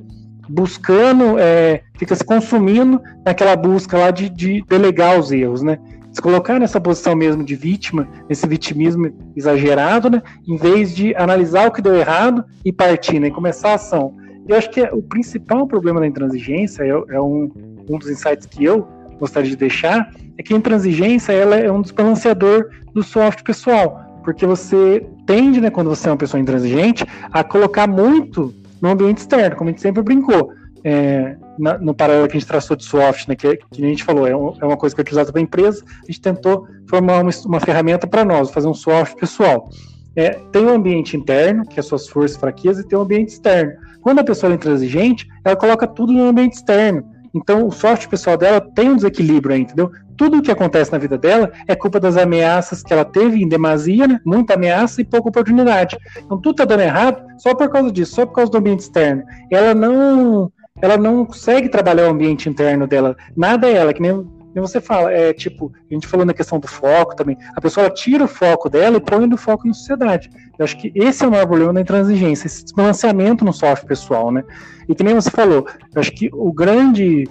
buscando, 0.48 1.38
é, 1.38 1.82
fica 1.98 2.14
se 2.14 2.24
consumindo 2.24 3.00
naquela 3.24 3.56
busca 3.56 3.98
lá 3.98 4.10
de, 4.10 4.28
de, 4.28 4.64
delegar 4.68 5.18
os 5.18 5.32
erros, 5.32 5.62
né? 5.62 5.78
Se 6.12 6.22
colocar 6.22 6.58
nessa 6.58 6.80
posição 6.80 7.14
mesmo 7.14 7.44
de 7.44 7.54
vítima, 7.54 8.08
nesse 8.28 8.46
vitimismo 8.46 9.12
exagerado, 9.36 10.10
né? 10.10 10.22
Em 10.46 10.56
vez 10.56 10.94
de 10.94 11.14
analisar 11.16 11.68
o 11.68 11.72
que 11.72 11.82
deu 11.82 11.94
errado 11.94 12.44
e 12.64 12.72
partir, 12.72 13.20
né? 13.20 13.28
E 13.28 13.30
começar 13.30 13.70
a 13.70 13.74
ação. 13.74 14.16
Eu 14.48 14.56
acho 14.56 14.70
que 14.70 14.82
o 14.82 15.02
principal 15.02 15.66
problema 15.66 16.00
da 16.00 16.06
intransigência 16.06 16.84
é, 16.84 16.88
é 16.88 17.20
um, 17.20 17.50
um 17.88 17.98
dos 17.98 18.08
insights 18.08 18.46
que 18.46 18.64
eu 18.64 18.86
gostaria 19.18 19.50
de 19.50 19.56
deixar 19.56 20.10
é 20.38 20.42
que 20.42 20.54
a 20.54 20.56
intransigência 20.56 21.32
ela 21.32 21.56
é 21.56 21.70
um 21.70 21.80
desbalanceador 21.80 22.68
do 22.92 23.02
software 23.02 23.42
pessoal 23.42 24.05
porque 24.26 24.44
você 24.44 25.06
tende, 25.24 25.60
né, 25.60 25.70
quando 25.70 25.88
você 25.88 26.08
é 26.08 26.10
uma 26.10 26.16
pessoa 26.16 26.40
intransigente, 26.40 27.06
a 27.30 27.44
colocar 27.44 27.86
muito 27.86 28.52
no 28.82 28.90
ambiente 28.90 29.18
externo, 29.18 29.54
como 29.54 29.70
a 29.70 29.72
gente 29.72 29.80
sempre 29.80 30.02
brincou. 30.02 30.50
É, 30.82 31.36
na, 31.56 31.78
no 31.78 31.94
paralelo 31.94 32.26
que 32.26 32.36
a 32.36 32.40
gente 32.40 32.48
traçou 32.48 32.76
de 32.76 32.84
soft, 32.84 33.28
né, 33.28 33.36
que, 33.36 33.56
que 33.56 33.84
a 33.84 33.88
gente 33.88 34.02
falou, 34.02 34.26
é, 34.26 34.34
um, 34.36 34.52
é 34.60 34.64
uma 34.66 34.76
coisa 34.76 34.96
que 34.96 35.00
é 35.00 35.02
utilizada 35.02 35.32
pela 35.32 35.44
empresa, 35.44 35.84
a 36.02 36.06
gente 36.06 36.20
tentou 36.20 36.66
formar 36.88 37.22
uma, 37.22 37.30
uma 37.44 37.60
ferramenta 37.60 38.04
para 38.04 38.24
nós, 38.24 38.50
fazer 38.50 38.66
um 38.66 38.74
soft 38.74 39.14
pessoal. 39.14 39.70
É, 40.16 40.30
tem 40.50 40.66
um 40.66 40.74
ambiente 40.74 41.16
interno, 41.16 41.64
que 41.64 41.78
é 41.78 41.82
suas 41.82 42.08
forças 42.08 42.36
e 42.36 42.40
fraquezas, 42.40 42.84
e 42.84 42.88
tem 42.88 42.98
um 42.98 43.02
ambiente 43.02 43.28
externo. 43.28 43.74
Quando 44.00 44.18
a 44.18 44.24
pessoa 44.24 44.50
é 44.50 44.56
intransigente, 44.56 45.28
ela 45.44 45.54
coloca 45.54 45.86
tudo 45.86 46.12
no 46.12 46.24
ambiente 46.24 46.54
externo. 46.54 47.04
Então, 47.32 47.64
o 47.64 47.70
soft 47.70 48.08
pessoal 48.08 48.36
dela 48.36 48.60
tem 48.60 48.90
um 48.90 48.96
desequilíbrio 48.96 49.54
aí, 49.54 49.60
entendeu? 49.60 49.92
Tudo 50.16 50.38
o 50.38 50.42
que 50.42 50.50
acontece 50.50 50.92
na 50.92 50.98
vida 50.98 51.18
dela 51.18 51.52
é 51.66 51.74
culpa 51.74 52.00
das 52.00 52.16
ameaças 52.16 52.82
que 52.82 52.92
ela 52.92 53.04
teve 53.04 53.42
em 53.42 53.48
demasia, 53.48 54.06
né? 54.06 54.20
Muita 54.24 54.54
ameaça 54.54 55.00
e 55.00 55.04
pouca 55.04 55.28
oportunidade. 55.28 55.98
Então 56.18 56.40
tudo 56.40 56.56
tá 56.56 56.64
dando 56.64 56.80
errado 56.80 57.22
só 57.38 57.54
por 57.54 57.68
causa 57.68 57.90
disso, 57.92 58.14
só 58.14 58.26
por 58.26 58.34
causa 58.34 58.50
do 58.50 58.58
ambiente 58.58 58.80
externo. 58.80 59.22
Ela 59.50 59.74
não, 59.74 60.50
ela 60.80 60.96
não 60.96 61.24
consegue 61.24 61.68
trabalhar 61.68 62.06
o 62.06 62.10
ambiente 62.10 62.48
interno 62.48 62.86
dela. 62.86 63.16
Nada 63.36 63.68
é 63.68 63.74
ela, 63.74 63.92
que 63.92 64.00
nem, 64.00 64.26
você 64.54 64.80
fala, 64.80 65.12
é 65.12 65.32
tipo, 65.32 65.72
a 65.90 65.94
gente 65.94 66.06
falou 66.06 66.24
na 66.24 66.32
questão 66.32 66.58
do 66.58 66.66
foco 66.66 67.14
também. 67.14 67.36
A 67.54 67.60
pessoa 67.60 67.90
tira 67.90 68.24
o 68.24 68.28
foco 68.28 68.70
dela 68.70 68.96
e 68.96 69.00
põe 69.00 69.32
o 69.32 69.36
foco 69.36 69.66
na 69.66 69.74
sociedade. 69.74 70.30
Eu 70.58 70.64
acho 70.64 70.78
que 70.78 70.90
esse 70.94 71.24
é 71.24 71.28
o 71.28 71.30
maior 71.30 71.46
problema 71.46 71.74
da 71.74 71.80
intransigência, 71.80 72.46
esse 72.46 72.64
desbalanceamento 72.64 73.44
no 73.44 73.52
software 73.52 73.86
pessoal, 73.86 74.32
né? 74.32 74.42
E 74.88 74.94
que 74.94 75.04
nem 75.04 75.14
você 75.14 75.30
falou, 75.30 75.66
eu 75.94 76.00
acho 76.00 76.12
que 76.12 76.30
o 76.32 76.52
grande 76.52 77.24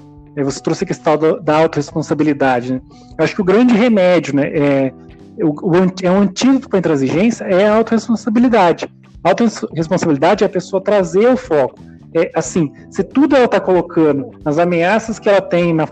você 0.44 0.62
trouxe 0.62 0.84
a 0.84 0.88
questão 0.88 1.18
da, 1.18 1.38
da 1.38 1.58
autorresponsabilidade. 1.58 2.74
Né? 2.74 2.82
Eu 3.18 3.24
acho 3.24 3.36
que 3.36 3.42
o 3.42 3.46
grande 3.46 3.74
remédio, 3.74 4.36
né, 4.36 4.48
é, 4.48 4.94
o, 5.42 5.50
o, 5.50 5.75
é 6.04 6.12
um 6.12 6.22
antídoto 6.22 6.70
para 6.70 6.77
a 6.77 6.80
intransigência 6.80 7.46
é 7.46 7.68
a 7.68 7.75
autorresponsabilidade. 7.75 8.88
A 9.24 9.30
autorresponsabilidade 9.30 10.44
é 10.44 10.48
a 10.48 10.50
pessoa 10.50 10.84
trazer 10.84 11.27
o 11.27 11.38
foco. 11.38 11.80
É, 12.13 12.32
assim, 12.34 12.72
se 12.89 13.04
tudo 13.04 13.36
ela 13.36 13.46
está 13.46 13.60
colocando 13.60 14.32
nas 14.44 14.58
ameaças 14.58 15.20
que 15.20 15.27
ela 15.27 15.42
tem, 15.42 15.74
na, 15.74 15.88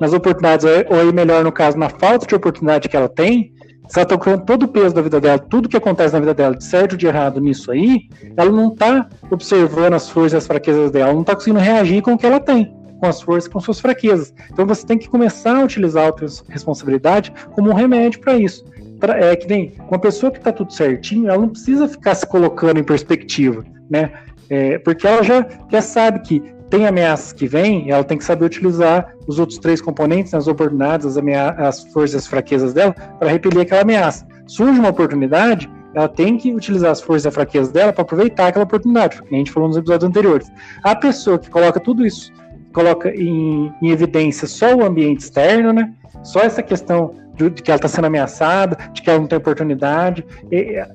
nas 0.00 0.12
oportunidades, 0.12 0.64
ou 0.64 1.00
aí 1.00 1.12
melhor 1.12 1.42
no 1.42 1.50
caso, 1.50 1.78
na 1.78 1.88
falta 1.88 2.26
de 2.26 2.34
oportunidade 2.34 2.88
que 2.88 2.96
ela 2.96 3.08
tem, 3.08 3.52
se 3.88 3.98
ela 3.98 4.04
está 4.04 4.16
colocando 4.16 4.44
todo 4.44 4.62
o 4.64 4.68
peso 4.68 4.94
da 4.94 5.02
vida 5.02 5.20
dela, 5.20 5.38
tudo 5.38 5.68
que 5.68 5.76
acontece 5.76 6.14
na 6.14 6.20
vida 6.20 6.34
dela, 6.34 6.56
de 6.56 6.64
certo 6.64 6.92
ou 6.92 6.98
de 6.98 7.06
errado 7.06 7.40
nisso 7.40 7.70
aí, 7.70 8.08
ela 8.36 8.50
não 8.50 8.72
está 8.72 9.08
observando 9.30 9.94
as 9.94 10.08
forças 10.08 10.32
e 10.32 10.36
as 10.36 10.46
fraquezas 10.46 10.90
dela, 10.90 11.06
ela 11.06 11.14
não 11.14 11.22
está 11.22 11.34
conseguindo 11.34 11.60
reagir 11.60 12.02
com 12.02 12.12
o 12.12 12.18
que 12.18 12.26
ela 12.26 12.40
tem 12.40 12.72
com 13.04 13.10
as 13.10 13.20
forças, 13.20 13.52
com 13.52 13.60
suas 13.60 13.80
fraquezas. 13.80 14.32
Então 14.50 14.66
você 14.66 14.86
tem 14.86 14.96
que 14.96 15.08
começar 15.08 15.56
a 15.56 15.62
utilizar 15.62 16.08
a 16.08 16.50
responsabilidade 16.50 17.32
como 17.52 17.70
um 17.70 17.74
remédio 17.74 18.20
para 18.20 18.34
isso. 18.34 18.64
É 19.02 19.36
que 19.36 19.46
nem 19.46 19.74
uma 19.90 19.98
pessoa 19.98 20.32
que 20.32 20.38
está 20.38 20.50
tudo 20.50 20.72
certinho, 20.72 21.28
ela 21.28 21.38
não 21.38 21.50
precisa 21.50 21.86
ficar 21.86 22.14
se 22.14 22.26
colocando 22.26 22.80
em 22.80 22.84
perspectiva, 22.84 23.62
né? 23.90 24.10
É, 24.48 24.78
porque 24.78 25.06
ela 25.06 25.22
já, 25.22 25.46
já 25.70 25.82
sabe 25.82 26.20
que 26.20 26.42
tem 26.70 26.86
ameaças 26.86 27.32
que 27.32 27.46
vêm, 27.46 27.90
ela 27.90 28.02
tem 28.02 28.16
que 28.16 28.24
saber 28.24 28.46
utilizar 28.46 29.14
os 29.26 29.38
outros 29.38 29.58
três 29.58 29.82
componentes, 29.82 30.32
as 30.32 30.46
oportunidades, 30.46 31.06
as, 31.06 31.18
as 31.58 31.84
forças 31.92 32.14
e 32.14 32.16
as 32.16 32.26
fraquezas 32.26 32.72
dela, 32.72 32.94
para 33.18 33.28
repelir 33.28 33.60
aquela 33.60 33.82
ameaça. 33.82 34.26
Surge 34.46 34.78
uma 34.80 34.88
oportunidade, 34.88 35.70
ela 35.94 36.08
tem 36.08 36.36
que 36.36 36.52
utilizar 36.54 36.90
as 36.90 37.00
forças 37.00 37.26
e 37.26 37.28
a 37.28 37.32
fraqueza 37.32 37.70
dela 37.70 37.92
para 37.92 38.02
aproveitar 38.02 38.48
aquela 38.48 38.64
oportunidade, 38.64 39.22
que 39.22 39.34
a 39.34 39.38
gente 39.38 39.50
falou 39.50 39.68
nos 39.68 39.76
episódios 39.76 40.08
anteriores. 40.08 40.50
A 40.82 40.96
pessoa 40.96 41.38
que 41.38 41.50
coloca 41.50 41.78
tudo 41.78 42.04
isso, 42.04 42.32
coloca 42.74 43.08
em, 43.08 43.72
em 43.80 43.90
evidência 43.90 44.46
só 44.46 44.74
o 44.74 44.84
ambiente 44.84 45.20
externo, 45.20 45.72
né? 45.72 45.94
Só 46.22 46.40
essa 46.40 46.62
questão 46.62 47.14
de, 47.36 47.48
de 47.48 47.62
que 47.62 47.70
ela 47.70 47.76
está 47.76 47.88
sendo 47.88 48.06
ameaçada, 48.06 48.76
de 48.92 49.00
que 49.00 49.08
ela 49.08 49.20
não 49.20 49.26
tem 49.26 49.38
oportunidade, 49.38 50.26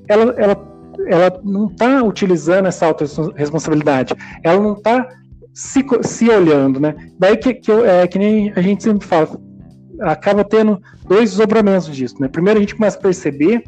ela, 0.06 0.34
ela, 0.36 0.74
ela 1.06 1.40
não 1.42 1.66
está 1.66 2.02
utilizando 2.02 2.66
essa 2.66 2.86
autorresponsabilidade, 2.86 4.14
ela 4.42 4.60
não 4.60 4.74
está 4.74 5.08
se, 5.54 5.84
se 6.02 6.28
olhando, 6.28 6.78
né? 6.78 6.94
Daí 7.18 7.36
que, 7.36 7.54
que, 7.54 7.72
eu, 7.72 7.84
é, 7.84 8.06
que 8.06 8.18
nem 8.18 8.52
a 8.54 8.60
gente 8.60 8.82
sempre 8.82 9.06
fala, 9.06 9.28
acaba 10.00 10.44
tendo 10.44 10.80
dois 11.08 11.30
desdobramentos 11.30 11.94
disso, 11.94 12.16
né? 12.20 12.28
Primeiro 12.28 12.58
a 12.58 12.62
gente 12.62 12.74
começa 12.74 12.98
a 12.98 13.02
perceber 13.02 13.64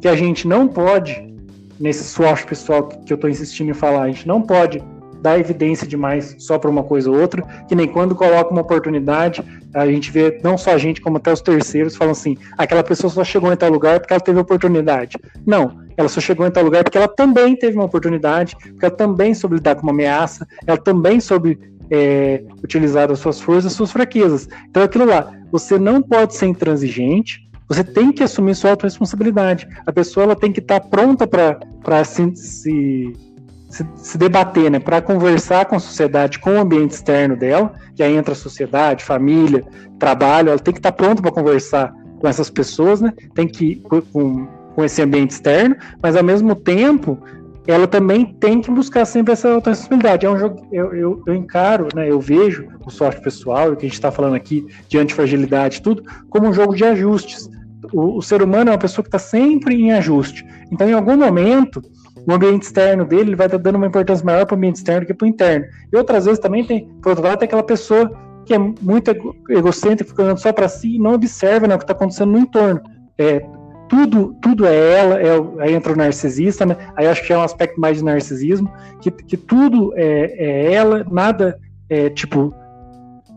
que 0.00 0.08
a 0.08 0.14
gente 0.14 0.46
não 0.46 0.68
pode, 0.68 1.34
nesse 1.80 2.04
swatch 2.04 2.44
pessoal 2.44 2.88
que 2.88 3.12
eu 3.12 3.16
estou 3.16 3.30
insistindo 3.30 3.70
em 3.70 3.74
falar, 3.74 4.02
a 4.02 4.08
gente 4.08 4.28
não 4.28 4.42
pode 4.42 4.82
dar 5.24 5.40
evidência 5.40 5.86
demais 5.86 6.36
só 6.38 6.58
para 6.58 6.70
uma 6.70 6.82
coisa 6.82 7.10
ou 7.10 7.18
outra, 7.18 7.42
que 7.66 7.74
nem 7.74 7.88
quando 7.88 8.14
coloca 8.14 8.50
uma 8.50 8.60
oportunidade, 8.60 9.42
a 9.72 9.86
gente 9.86 10.10
vê 10.10 10.38
não 10.44 10.58
só 10.58 10.74
a 10.74 10.78
gente, 10.78 11.00
como 11.00 11.16
até 11.16 11.32
os 11.32 11.40
terceiros 11.40 11.96
falam 11.96 12.12
assim, 12.12 12.36
aquela 12.58 12.84
pessoa 12.84 13.10
só 13.10 13.24
chegou 13.24 13.50
em 13.50 13.56
tal 13.56 13.70
lugar 13.70 14.00
porque 14.00 14.12
ela 14.12 14.20
teve 14.20 14.38
oportunidade. 14.38 15.16
Não, 15.46 15.80
ela 15.96 16.10
só 16.10 16.20
chegou 16.20 16.46
em 16.46 16.50
tal 16.50 16.62
lugar 16.62 16.84
porque 16.84 16.98
ela 16.98 17.08
também 17.08 17.56
teve 17.56 17.74
uma 17.74 17.86
oportunidade, 17.86 18.54
porque 18.54 18.84
ela 18.84 18.94
também 18.94 19.32
soube 19.32 19.54
lidar 19.56 19.76
com 19.76 19.82
uma 19.84 19.92
ameaça, 19.92 20.46
ela 20.66 20.76
também 20.76 21.18
soube 21.20 21.58
é, 21.90 22.44
utilizar 22.62 23.10
as 23.10 23.18
suas 23.18 23.40
forças, 23.40 23.72
as 23.72 23.72
suas 23.72 23.92
fraquezas. 23.92 24.46
Então 24.68 24.82
aquilo 24.82 25.06
lá, 25.06 25.32
você 25.50 25.78
não 25.78 26.02
pode 26.02 26.34
ser 26.34 26.48
intransigente, 26.48 27.48
você 27.66 27.82
tem 27.82 28.12
que 28.12 28.22
assumir 28.22 28.54
sua 28.54 28.70
autorresponsabilidade. 28.72 29.66
A 29.86 29.92
pessoa 29.92 30.24
ela 30.24 30.36
tem 30.36 30.52
que 30.52 30.60
estar 30.60 30.80
tá 30.80 30.86
pronta 30.86 31.26
para 31.26 32.04
se, 32.04 32.36
se, 32.36 33.12
se, 33.74 33.86
se, 33.96 34.16
debater, 34.16 34.70
né? 34.70 34.78
para 34.78 35.02
conversar 35.02 35.66
com 35.66 35.74
a 35.74 35.80
sociedade, 35.80 36.38
com 36.38 36.54
o 36.54 36.60
ambiente 36.60 36.92
externo 36.92 37.36
dela, 37.36 37.74
que 37.96 38.02
aí 38.02 38.14
entra 38.16 38.32
a 38.32 38.36
sociedade, 38.36 39.02
família, 39.04 39.64
trabalho, 39.98 40.50
ela 40.50 40.58
tem 40.58 40.72
que 40.72 40.78
estar 40.78 40.92
tá 40.92 40.96
pronta 40.96 41.20
para 41.20 41.32
conversar 41.32 41.92
com 42.20 42.28
essas 42.28 42.48
pessoas, 42.48 43.00
né? 43.00 43.12
tem 43.34 43.48
que 43.48 43.76
com, 43.76 44.46
com 44.74 44.84
esse 44.84 45.02
ambiente 45.02 45.32
externo, 45.32 45.76
mas 46.00 46.14
ao 46.14 46.22
mesmo 46.22 46.54
tempo 46.54 47.18
ela 47.66 47.86
também 47.86 48.26
tem 48.26 48.60
que 48.60 48.70
buscar 48.70 49.04
sempre 49.06 49.32
essa 49.32 49.48
autorresponsabilidade. 49.48 50.26
É 50.26 50.30
um 50.30 50.38
jogo, 50.38 50.66
eu, 50.70 50.94
eu, 50.94 51.22
eu, 51.26 51.34
encaro, 51.34 51.88
né, 51.94 52.10
eu 52.10 52.20
vejo 52.20 52.68
o 52.86 52.90
software 52.90 53.22
pessoal, 53.22 53.72
o 53.72 53.76
que 53.76 53.86
a 53.86 53.88
gente 53.88 53.94
está 53.94 54.12
falando 54.12 54.34
aqui 54.34 54.66
de 54.88 54.98
antifragilidade 54.98 55.82
tudo, 55.82 56.04
como 56.28 56.46
um 56.46 56.52
jogo 56.52 56.76
de 56.76 56.84
ajustes. 56.84 57.48
O, 57.92 58.18
o 58.18 58.22
ser 58.22 58.42
humano 58.42 58.70
é 58.70 58.72
uma 58.72 58.78
pessoa 58.78 59.02
que 59.02 59.08
está 59.08 59.18
sempre 59.18 59.74
em 59.74 59.92
ajuste. 59.92 60.46
Então, 60.70 60.88
em 60.88 60.92
algum 60.92 61.16
momento, 61.16 61.82
o 62.26 62.32
ambiente 62.32 62.62
externo 62.62 63.04
dele 63.04 63.30
ele 63.30 63.36
vai 63.36 63.46
estar 63.46 63.58
tá 63.58 63.62
dando 63.62 63.76
uma 63.76 63.86
importância 63.86 64.24
maior 64.24 64.46
para 64.46 64.54
o 64.54 64.58
ambiente 64.58 64.76
externo 64.76 65.06
que 65.06 65.14
para 65.14 65.24
o 65.24 65.28
interno. 65.28 65.66
E 65.92 65.96
outras 65.96 66.24
vezes 66.24 66.40
também 66.40 66.64
tem, 66.64 66.86
por 67.02 67.10
outro 67.10 67.24
lado, 67.24 67.38
tem 67.38 67.46
aquela 67.46 67.62
pessoa 67.62 68.10
que 68.44 68.54
é 68.54 68.58
muito 68.58 69.10
egocêntrica, 69.48 70.10
ficando 70.10 70.38
só 70.38 70.52
para 70.52 70.68
si 70.68 70.96
e 70.96 70.98
não 70.98 71.14
observa 71.14 71.66
né, 71.66 71.74
o 71.74 71.78
que 71.78 71.84
está 71.84 71.92
acontecendo 71.92 72.32
no 72.32 72.38
entorno. 72.38 72.80
É, 73.16 73.44
tudo, 73.88 74.34
tudo 74.40 74.66
é 74.66 74.98
ela, 74.98 75.20
é, 75.20 75.30
aí 75.60 75.74
entra 75.74 75.92
o 75.92 75.96
narcisista, 75.96 76.66
né? 76.66 76.76
Aí 76.96 77.06
acho 77.06 77.24
que 77.24 77.32
é 77.32 77.38
um 77.38 77.42
aspecto 77.42 77.80
mais 77.80 77.98
de 77.98 78.04
narcisismo, 78.04 78.70
que, 79.00 79.10
que 79.10 79.36
tudo 79.36 79.92
é, 79.96 80.34
é 80.36 80.72
ela, 80.72 81.06
nada 81.10 81.58
é 81.88 82.10
tipo, 82.10 82.54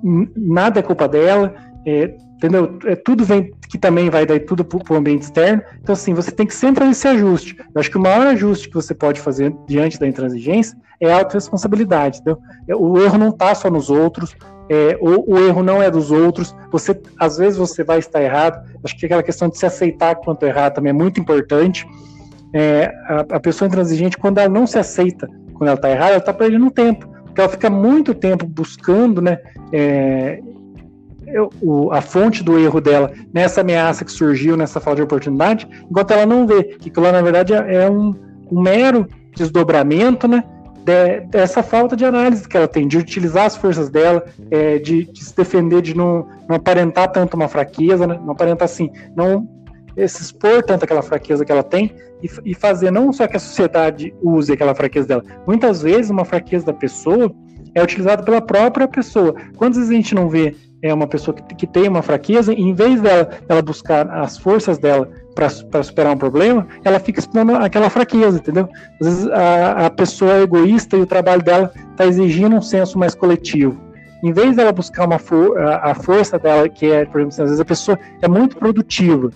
nada 0.03 0.79
é 0.79 0.83
culpa 0.83 1.07
dela, 1.07 1.53
é, 1.85 2.15
entendeu? 2.37 2.77
É, 2.85 2.95
tudo 2.95 3.25
vem 3.25 3.51
que 3.67 3.77
também 3.77 4.09
vai 4.09 4.25
daí 4.25 4.39
tudo 4.39 4.63
para 4.63 4.93
o 4.93 4.95
ambiente 4.95 5.23
externo. 5.23 5.61
Então, 5.81 5.93
assim, 5.93 6.13
você 6.13 6.31
tem 6.31 6.45
que 6.45 6.55
sempre 6.55 6.79
fazer 6.79 6.91
esse 6.91 7.07
ajuste. 7.07 7.57
Eu 7.57 7.79
acho 7.79 7.91
que 7.91 7.97
o 7.97 8.01
maior 8.01 8.27
ajuste 8.27 8.69
que 8.69 8.75
você 8.75 8.93
pode 8.93 9.19
fazer 9.19 9.53
diante 9.67 9.99
da 9.99 10.07
intransigência 10.07 10.77
é 10.99 11.11
a 11.11 11.17
autorresponsabilidade. 11.17 12.19
Então, 12.21 12.39
o 12.79 12.99
erro 12.99 13.17
não 13.17 13.29
está 13.29 13.53
só 13.53 13.69
nos 13.69 13.89
outros, 13.89 14.35
é, 14.69 14.97
o, 14.99 15.37
erro 15.39 15.63
não 15.63 15.81
é 15.81 15.89
dos 15.89 16.11
outros. 16.11 16.55
Você, 16.71 16.99
às 17.19 17.37
vezes, 17.37 17.57
você 17.57 17.83
vai 17.83 17.99
estar 17.99 18.21
errado. 18.21 18.69
Acho 18.83 18.97
que 18.97 19.05
aquela 19.05 19.23
questão 19.23 19.49
de 19.49 19.57
se 19.57 19.65
aceitar 19.65 20.15
quanto 20.15 20.45
errado 20.45 20.75
também 20.75 20.89
é 20.89 20.93
muito 20.93 21.19
importante. 21.19 21.87
É, 22.53 22.93
a, 23.07 23.35
a, 23.35 23.39
pessoa 23.39 23.67
intransigente, 23.67 24.17
quando 24.17 24.39
ela 24.39 24.49
não 24.49 24.67
se 24.67 24.77
aceita, 24.77 25.27
quando 25.53 25.69
ela 25.69 25.75
está 25.75 25.89
errada, 25.89 26.11
ela 26.11 26.17
está 26.17 26.33
perdendo 26.33 26.69
tempo, 26.71 27.07
porque 27.25 27.41
ela 27.41 27.49
fica 27.49 27.69
muito 27.69 28.13
tempo 28.13 28.45
buscando, 28.45 29.21
né? 29.21 29.39
É, 29.71 30.41
o, 31.61 31.91
a 31.91 32.01
fonte 32.01 32.43
do 32.43 32.57
erro 32.57 32.79
dela 32.79 33.11
nessa 33.33 33.61
ameaça 33.61 34.05
que 34.05 34.11
surgiu, 34.11 34.55
nessa 34.55 34.79
falta 34.79 34.97
de 34.97 35.03
oportunidade, 35.03 35.67
enquanto 35.89 36.11
ela 36.11 36.25
não 36.25 36.47
vê 36.47 36.63
que 36.63 36.89
aquilo, 36.89 37.11
na 37.11 37.21
verdade, 37.21 37.53
é, 37.53 37.83
é 37.83 37.89
um, 37.89 38.15
um 38.51 38.61
mero 38.61 39.07
desdobramento, 39.35 40.27
né? 40.27 40.43
de, 40.87 41.19
dessa 41.27 41.61
falta 41.61 41.97
de 41.97 42.05
análise 42.05 42.47
que 42.47 42.55
ela 42.55 42.67
tem, 42.67 42.87
de 42.87 42.97
utilizar 42.97 43.45
as 43.45 43.57
forças 43.57 43.89
dela, 43.89 44.23
é, 44.49 44.79
de, 44.79 45.03
de, 45.03 45.23
se 45.23 45.35
defender, 45.35 45.81
de 45.81 45.95
não, 45.95 46.27
não 46.47 46.55
aparentar 46.55 47.11
tanto 47.11 47.35
uma 47.35 47.49
fraqueza, 47.49 48.07
né? 48.07 48.17
não 48.23 48.31
aparentar 48.31 48.65
assim, 48.65 48.89
não 49.15 49.47
se 50.07 50.21
expor 50.21 50.61
tanto 50.61 50.85
aquela 50.85 51.01
fraqueza 51.01 51.43
que 51.43 51.51
ela 51.51 51.63
tem 51.63 51.95
e, 52.21 52.29
e, 52.51 52.53
fazer 52.53 52.91
não 52.91 53.11
só 53.11 53.25
que 53.25 53.35
a 53.35 53.39
sociedade 53.39 54.13
use 54.21 54.53
aquela 54.53 54.75
fraqueza 54.75 55.07
dela. 55.07 55.23
Muitas 55.47 55.81
vezes 55.81 56.11
uma 56.11 56.23
fraqueza 56.23 56.67
da 56.67 56.73
pessoa 56.73 57.33
é 57.73 57.81
utilizada 57.81 58.21
pela 58.21 58.39
própria 58.39 58.87
pessoa. 58.87 59.33
Quantas 59.55 59.77
vezes 59.77 59.91
a 59.91 59.95
gente 59.95 60.13
não 60.13 60.29
vê 60.29 60.55
é 60.81 60.93
uma 60.93 61.07
pessoa 61.07 61.35
que, 61.35 61.55
que 61.55 61.67
tem 61.67 61.87
uma 61.87 62.01
fraqueza, 62.01 62.53
e 62.53 62.61
em 62.61 62.73
vez 62.73 63.01
dela 63.01 63.29
ela 63.47 63.61
buscar 63.61 64.09
as 64.09 64.37
forças 64.37 64.77
dela 64.77 65.09
para 65.35 65.83
superar 65.83 66.13
um 66.13 66.17
problema, 66.17 66.67
ela 66.83 66.99
fica 66.99 67.19
expondo 67.19 67.55
aquela 67.55 67.89
fraqueza, 67.89 68.39
entendeu? 68.39 68.67
Às 68.99 69.07
vezes 69.07 69.27
a, 69.27 69.85
a 69.85 69.89
pessoa 69.89 70.33
é 70.33 70.41
egoísta 70.41 70.97
e 70.97 71.01
o 71.01 71.05
trabalho 71.05 71.43
dela 71.43 71.71
está 71.91 72.05
exigindo 72.05 72.55
um 72.55 72.61
senso 72.61 72.97
mais 72.97 73.13
coletivo. 73.13 73.79
Em 74.23 74.33
vez 74.33 74.55
dela 74.55 74.71
buscar 74.71 75.05
uma 75.05 75.19
for, 75.19 75.59
a, 75.59 75.91
a, 75.91 75.95
força 75.95 76.39
dela, 76.39 76.67
que 76.67 76.87
é, 76.87 77.05
por 77.05 77.21
exemplo, 77.21 77.43
às 77.43 77.49
vezes 77.49 77.59
a 77.59 77.65
pessoa 77.65 77.99
é 78.21 78.27
muito 78.27 78.57
produtiva, 78.57 79.29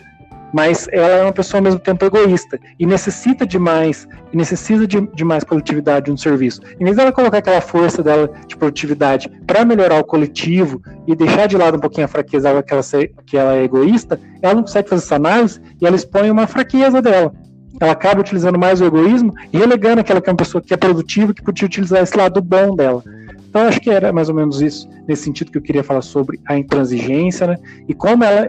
mas 0.53 0.87
ela 0.91 1.07
é 1.07 1.23
uma 1.23 1.33
pessoa 1.33 1.59
ao 1.59 1.63
mesmo 1.63 1.79
tempo 1.79 2.03
egoísta 2.05 2.59
e 2.79 2.85
necessita 2.85 3.45
de 3.45 3.57
mais, 3.57 4.07
e 4.31 4.37
necessita 4.37 4.85
de, 4.85 5.01
de 5.01 5.23
mais 5.23 5.43
coletividade 5.43 6.11
no 6.11 6.17
serviço. 6.17 6.61
Em 6.79 6.83
vez 6.83 6.97
dela 6.97 7.11
colocar 7.11 7.37
aquela 7.37 7.61
força 7.61 8.03
dela 8.03 8.29
de 8.47 8.55
produtividade 8.55 9.29
para 9.45 9.65
melhorar 9.65 9.99
o 9.99 10.03
coletivo 10.03 10.81
e 11.07 11.15
deixar 11.15 11.47
de 11.47 11.57
lado 11.57 11.77
um 11.77 11.79
pouquinho 11.79 12.05
a 12.05 12.09
fraqueza 12.09 12.49
dela 12.49 12.63
que 12.63 12.73
ela, 12.73 12.83
que 13.25 13.37
ela 13.37 13.55
é 13.55 13.63
egoísta, 13.63 14.19
ela 14.41 14.55
não 14.55 14.61
consegue 14.61 14.89
fazer 14.89 15.03
essa 15.03 15.15
análise 15.15 15.61
e 15.79 15.85
ela 15.85 15.95
expõe 15.95 16.29
uma 16.29 16.47
fraqueza 16.47 17.01
dela. 17.01 17.33
Ela 17.79 17.93
acaba 17.93 18.21
utilizando 18.21 18.59
mais 18.59 18.81
o 18.81 18.85
egoísmo 18.85 19.33
e 19.51 19.57
relegando 19.57 20.01
aquela 20.01 20.21
que 20.21 20.29
é 20.29 20.33
uma 20.33 20.37
pessoa 20.37 20.61
que 20.61 20.73
é 20.73 20.77
produtiva 20.77 21.33
que 21.33 21.41
podia 21.41 21.65
utilizar 21.65 22.03
esse 22.03 22.15
lado 22.15 22.41
bom 22.41 22.75
dela. 22.75 23.03
Então, 23.49 23.63
acho 23.63 23.81
que 23.81 23.89
era 23.89 24.13
mais 24.13 24.29
ou 24.29 24.35
menos 24.35 24.61
isso, 24.61 24.87
nesse 25.05 25.23
sentido 25.23 25.51
que 25.51 25.57
eu 25.57 25.61
queria 25.61 25.83
falar 25.83 26.01
sobre 26.01 26.39
a 26.45 26.57
intransigência, 26.57 27.47
né? 27.47 27.57
E 27.85 27.93
como 27.93 28.23
ela 28.23 28.47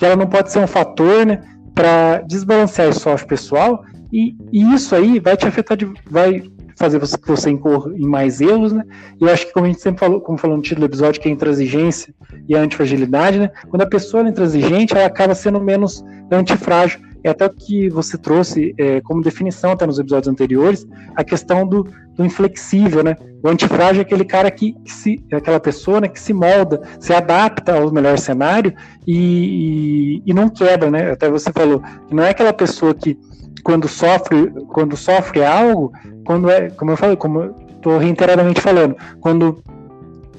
que 0.00 0.06
ela 0.06 0.16
não 0.16 0.26
pode 0.26 0.50
ser 0.50 0.60
um 0.60 0.66
fator 0.66 1.26
né, 1.26 1.42
para 1.74 2.22
desbalancear 2.22 2.88
o 2.88 2.92
sócio 2.94 3.26
pessoal, 3.26 3.84
e, 4.10 4.34
e, 4.50 4.74
isso 4.74 4.94
aí 4.96 5.20
vai 5.20 5.36
te 5.36 5.46
afetar, 5.46 5.76
de, 5.76 5.92
vai 6.10 6.42
fazer 6.74 6.98
você, 6.98 7.18
você 7.22 7.50
incorra 7.50 7.92
em 7.94 8.08
mais 8.08 8.40
erros, 8.40 8.72
né? 8.72 8.82
E 9.20 9.24
eu 9.24 9.30
acho 9.30 9.46
que, 9.46 9.52
como 9.52 9.66
a 9.66 9.68
gente 9.68 9.82
sempre 9.82 10.00
falou, 10.00 10.18
como 10.22 10.38
falou 10.38 10.56
no 10.56 10.62
título 10.62 10.88
do 10.88 10.90
episódio, 10.90 11.20
que 11.20 11.28
é 11.28 11.30
a 11.30 11.34
intransigência 11.34 12.14
e 12.48 12.56
a 12.56 12.62
antifragilidade, 12.62 13.38
né? 13.38 13.50
Quando 13.68 13.82
a 13.82 13.86
pessoa 13.86 14.24
é 14.24 14.30
intransigente, 14.30 14.96
ela 14.96 15.04
acaba 15.04 15.34
sendo 15.34 15.60
menos 15.60 16.02
antifrágil. 16.32 16.98
É 17.22 17.30
até 17.30 17.46
o 17.46 17.50
que 17.50 17.88
você 17.88 18.16
trouxe 18.16 18.74
é, 18.78 19.00
como 19.00 19.22
definição 19.22 19.72
até 19.72 19.86
nos 19.86 19.98
episódios 19.98 20.28
anteriores, 20.28 20.86
a 21.14 21.22
questão 21.22 21.66
do, 21.66 21.86
do 22.14 22.24
inflexível, 22.24 23.02
né? 23.02 23.16
O 23.42 23.48
antifrágil 23.48 24.02
é 24.02 24.04
aquele 24.04 24.24
cara 24.24 24.50
que, 24.50 24.72
que 24.84 24.92
se, 24.92 25.24
é 25.30 25.36
aquela 25.36 25.58
pessoa 25.58 26.00
né, 26.00 26.08
que 26.08 26.20
se 26.20 26.32
molda, 26.32 26.82
se 26.98 27.12
adapta 27.12 27.74
ao 27.74 27.90
melhor 27.90 28.18
cenário 28.18 28.74
e, 29.06 30.22
e, 30.26 30.30
e, 30.30 30.34
não 30.34 30.48
quebra, 30.48 30.90
né? 30.90 31.10
Até 31.10 31.30
você 31.30 31.50
falou 31.52 31.82
que 32.06 32.14
não 32.14 32.22
é 32.22 32.30
aquela 32.30 32.52
pessoa 32.52 32.94
que 32.94 33.18
quando 33.62 33.88
sofre, 33.88 34.50
quando 34.68 34.96
sofre 34.96 35.44
algo, 35.44 35.92
quando 36.24 36.50
é, 36.50 36.70
como 36.70 36.90
eu 36.90 36.96
falei, 36.96 37.16
como 37.16 37.54
estou 37.76 37.98
reiteradamente 37.98 38.60
falando, 38.60 38.94
quando 39.20 39.62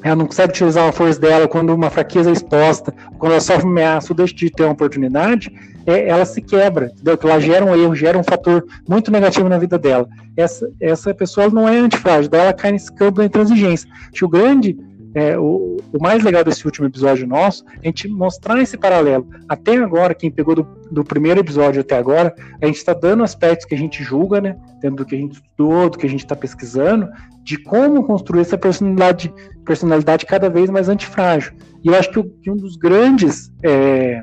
ela 0.03 0.15
não 0.15 0.25
consegue 0.25 0.49
utilizar 0.49 0.87
a 0.87 0.91
força 0.91 1.19
dela, 1.19 1.47
quando 1.47 1.73
uma 1.73 1.89
fraqueza 1.89 2.29
é 2.29 2.33
exposta, 2.33 2.93
quando 3.17 3.33
ela 3.33 3.41
sofre 3.41 3.67
ameaça 3.67 4.11
ou 4.11 4.15
deixa 4.15 4.35
de 4.35 4.49
ter 4.49 4.63
uma 4.63 4.73
oportunidade, 4.73 5.51
é, 5.85 6.07
ela 6.07 6.25
se 6.25 6.41
quebra, 6.41 6.87
entendeu? 6.87 7.17
Que 7.17 7.25
ela 7.25 7.39
gera 7.39 7.65
um 7.65 7.75
erro, 7.75 7.95
gera 7.95 8.17
um 8.17 8.23
fator 8.23 8.65
muito 8.87 9.11
negativo 9.11 9.49
na 9.49 9.57
vida 9.57 9.77
dela. 9.77 10.07
Essa, 10.35 10.69
essa 10.79 11.13
pessoa 11.13 11.49
não 11.49 11.67
é 11.67 11.77
antifrágil, 11.77 12.29
daí 12.29 12.41
ela 12.41 12.53
cai 12.53 12.71
nesse 12.71 12.91
campo 12.93 13.17
da 13.17 13.25
intransigência. 13.25 13.89
Acho 14.13 14.25
o 14.25 14.29
grande, 14.29 14.77
é, 15.13 15.37
o, 15.37 15.77
o, 15.91 16.01
mais 16.01 16.23
legal 16.23 16.43
desse 16.43 16.65
último 16.65 16.87
episódio 16.87 17.27
nosso 17.27 17.65
é 17.67 17.79
a 17.81 17.85
gente 17.87 18.07
mostrar 18.07 18.61
esse 18.61 18.77
paralelo. 18.77 19.27
Até 19.47 19.75
agora, 19.75 20.13
quem 20.13 20.31
pegou 20.31 20.55
do, 20.55 20.67
do 20.89 21.03
primeiro 21.03 21.41
episódio 21.41 21.81
até 21.81 21.97
agora, 21.97 22.33
a 22.61 22.65
gente 22.65 22.77
está 22.77 22.93
dando 22.93 23.23
aspectos 23.23 23.65
que 23.65 23.75
a 23.75 23.77
gente 23.77 24.03
julga, 24.03 24.39
né? 24.39 24.55
Dentro 24.81 24.97
do 24.97 25.05
que 25.05 25.15
a 25.15 25.19
gente 25.19 25.33
estudou, 25.33 25.89
do 25.89 25.97
que 25.97 26.05
a 26.05 26.09
gente 26.09 26.23
está 26.23 26.35
pesquisando, 26.35 27.09
de 27.43 27.57
como 27.57 28.03
construir 28.03 28.41
essa 28.41 28.57
personalidade, 28.57 29.33
personalidade 29.65 30.25
cada 30.25 30.49
vez 30.49 30.69
mais 30.69 30.87
antifrágil. 30.87 31.53
E 31.83 31.89
eu 31.89 31.95
acho 31.95 32.09
que, 32.11 32.19
o, 32.19 32.23
que 32.23 32.49
um 32.49 32.55
dos 32.55 32.77
grandes. 32.77 33.51
É, 33.63 34.21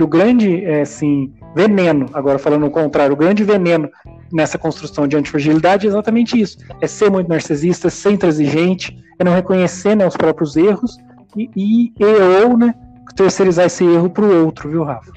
que 0.00 0.04
o 0.04 0.08
grande 0.08 0.64
é, 0.64 0.80
assim, 0.80 1.30
veneno, 1.54 2.06
agora 2.14 2.38
falando 2.38 2.64
o 2.64 2.70
contrário, 2.70 3.12
o 3.12 3.16
grande 3.16 3.44
veneno 3.44 3.90
nessa 4.32 4.56
construção 4.56 5.06
de 5.06 5.14
antifragilidade 5.14 5.86
é 5.86 5.90
exatamente 5.90 6.40
isso: 6.40 6.56
é 6.80 6.86
ser 6.86 7.10
muito 7.10 7.28
narcisista, 7.28 7.90
ser 7.90 8.12
intransigente, 8.12 8.98
é 9.18 9.24
não 9.24 9.34
reconhecer 9.34 9.94
né, 9.94 10.06
os 10.06 10.16
próprios 10.16 10.56
erros 10.56 10.96
e, 11.36 11.50
e, 11.54 11.92
e 11.98 12.44
ou 12.46 12.56
né, 12.56 12.74
terceirizar 13.14 13.66
esse 13.66 13.84
erro 13.84 14.08
para 14.08 14.24
o 14.24 14.46
outro, 14.46 14.70
viu, 14.70 14.84
Rafa? 14.84 15.12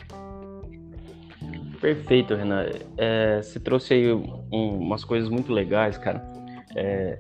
Perfeito, 1.80 2.36
Renan. 2.36 2.66
É, 2.98 3.42
você 3.42 3.62
trouxe 3.62 3.94
aí 3.94 4.12
um, 4.12 4.82
umas 4.82 5.06
coisas 5.06 5.30
muito 5.30 5.54
legais, 5.54 5.98
cara. 5.98 6.22
É, 6.76 7.20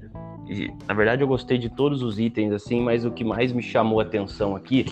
e, 0.49 0.69
na 0.85 0.93
verdade, 0.93 1.21
eu 1.21 1.27
gostei 1.29 1.57
de 1.57 1.69
todos 1.69 2.03
os 2.03 2.19
itens, 2.19 2.51
assim, 2.51 2.81
mas 2.81 3.05
o 3.05 3.11
que 3.11 3.23
mais 3.23 3.53
me 3.53 3.63
chamou 3.63 4.01
a 4.01 4.03
atenção 4.03 4.53
aqui 4.53 4.85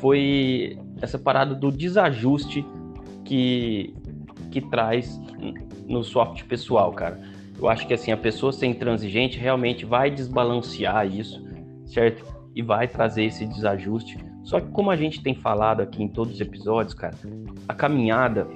foi 0.00 0.78
essa 1.00 1.18
parada 1.18 1.54
do 1.54 1.70
desajuste 1.70 2.64
que, 3.24 3.94
que 4.50 4.60
traz 4.60 5.20
no 5.86 6.04
software 6.04 6.46
pessoal, 6.46 6.92
cara. 6.92 7.20
Eu 7.58 7.68
acho 7.68 7.86
que 7.86 7.94
assim, 7.94 8.10
a 8.10 8.16
pessoa 8.16 8.52
ser 8.52 8.66
intransigente 8.66 9.38
realmente 9.38 9.84
vai 9.84 10.10
desbalancear 10.10 11.06
isso, 11.06 11.44
certo? 11.84 12.24
E 12.54 12.62
vai 12.62 12.88
trazer 12.88 13.24
esse 13.24 13.46
desajuste. 13.46 14.18
Só 14.42 14.60
que 14.60 14.68
como 14.70 14.90
a 14.90 14.96
gente 14.96 15.22
tem 15.22 15.34
falado 15.34 15.80
aqui 15.80 16.02
em 16.02 16.08
todos 16.08 16.34
os 16.34 16.40
episódios, 16.40 16.94
cara, 16.94 17.14
a 17.68 17.74
caminhada 17.74 18.46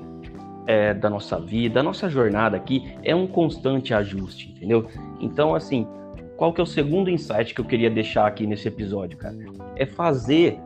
é, 0.66 0.94
da 0.94 1.10
nossa 1.10 1.38
vida, 1.38 1.80
a 1.80 1.82
nossa 1.82 2.08
jornada 2.08 2.56
aqui 2.56 2.94
é 3.02 3.14
um 3.14 3.26
constante 3.26 3.92
ajuste, 3.92 4.50
entendeu? 4.50 4.88
Então, 5.20 5.54
assim, 5.54 5.86
qual 6.36 6.52
que 6.52 6.60
é 6.60 6.64
o 6.64 6.66
segundo 6.66 7.10
insight 7.10 7.54
que 7.54 7.60
eu 7.60 7.64
queria 7.64 7.90
deixar 7.90 8.26
aqui 8.26 8.46
nesse 8.46 8.66
episódio, 8.66 9.18
cara? 9.18 9.36
É 9.76 9.84
fazer 9.84 10.58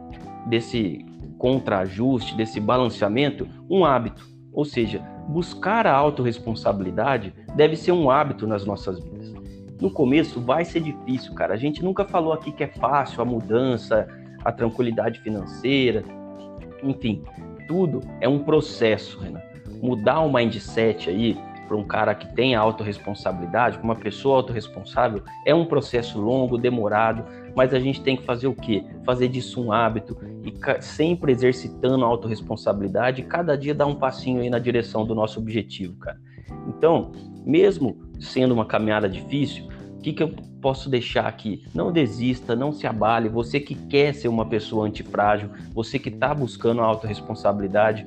desse 0.47 1.05
contraajuste, 1.39 2.37
desse 2.37 2.61
balanceamento, 2.61 3.49
um 3.71 3.85
hábito. 3.85 4.27
Ou 4.53 4.65
seja, 4.65 4.99
buscar 5.29 5.87
a 5.87 5.95
autorresponsabilidade 5.95 7.33
deve 7.55 7.77
ser 7.77 7.93
um 7.93 8.11
hábito 8.11 8.47
nas 8.47 8.65
nossas 8.65 8.99
vidas. 8.99 9.33
No 9.81 9.91
começo 9.91 10.41
vai 10.41 10.65
ser 10.65 10.81
difícil, 10.81 11.33
cara. 11.35 11.55
A 11.55 11.57
gente 11.57 11.83
nunca 11.83 12.05
falou 12.05 12.33
aqui 12.33 12.51
que 12.51 12.65
é 12.65 12.69
fácil 12.69 13.23
a 13.23 13.25
mudança, 13.25 14.09
a 14.45 14.51
tranquilidade 14.51 15.21
financeira, 15.21 16.03
enfim, 16.83 17.23
tudo 17.67 18.01
é 18.21 18.29
um 18.29 18.41
processo, 18.41 19.19
Renan 19.21 19.49
mudar 19.83 20.21
o 20.21 20.33
mindset 20.33 21.11
aí 21.11 21.39
para 21.69 21.77
um 21.77 21.85
cara 21.85 22.15
que 22.15 22.27
tem 22.35 22.55
autorresponsabilidade, 22.55 23.77
para 23.77 23.85
uma 23.85 23.95
pessoa 23.95 24.37
autorresponsável, 24.39 25.23
é 25.45 25.55
um 25.55 25.67
processo 25.67 26.19
longo, 26.19 26.57
demorado, 26.57 27.23
mas 27.55 27.75
a 27.75 27.79
gente 27.79 28.01
tem 28.01 28.17
que 28.17 28.25
fazer 28.25 28.47
o 28.47 28.55
quê? 28.55 28.83
Fazer 29.05 29.29
disso 29.29 29.63
um 29.63 29.71
hábito 29.71 30.17
e 30.43 30.83
sempre 30.83 31.31
exercitando 31.31 32.05
a 32.05 32.09
autorresponsabilidade 32.09 33.23
cada 33.23 33.57
dia 33.57 33.75
dar 33.75 33.87
um 33.87 33.95
passinho 33.95 34.41
aí 34.41 34.49
na 34.49 34.59
direção 34.59 35.05
do 35.05 35.15
nosso 35.15 35.39
objetivo, 35.39 35.95
cara. 35.97 36.19
Então, 36.67 37.13
mesmo 37.45 37.97
sendo 38.19 38.55
uma 38.55 38.65
caminhada 38.65 39.09
difícil, 39.09 39.69
o 39.99 40.01
que, 40.01 40.13
que 40.13 40.23
eu 40.23 40.35
posso 40.63 40.89
deixar 40.89 41.27
aqui? 41.27 41.65
Não 41.75 41.93
desista, 41.93 42.57
não 42.57 42.73
se 42.73 42.87
abale. 42.87 43.29
Você 43.29 43.61
que 43.61 43.75
quer 43.75 44.15
ser 44.15 44.29
uma 44.29 44.47
pessoa 44.47 44.87
antifrágil, 44.87 45.51
você 45.75 45.99
que 45.99 46.09
está 46.09 46.35
buscando 46.35 46.81
a 46.81 46.85
autorresponsabilidade, 46.85 48.07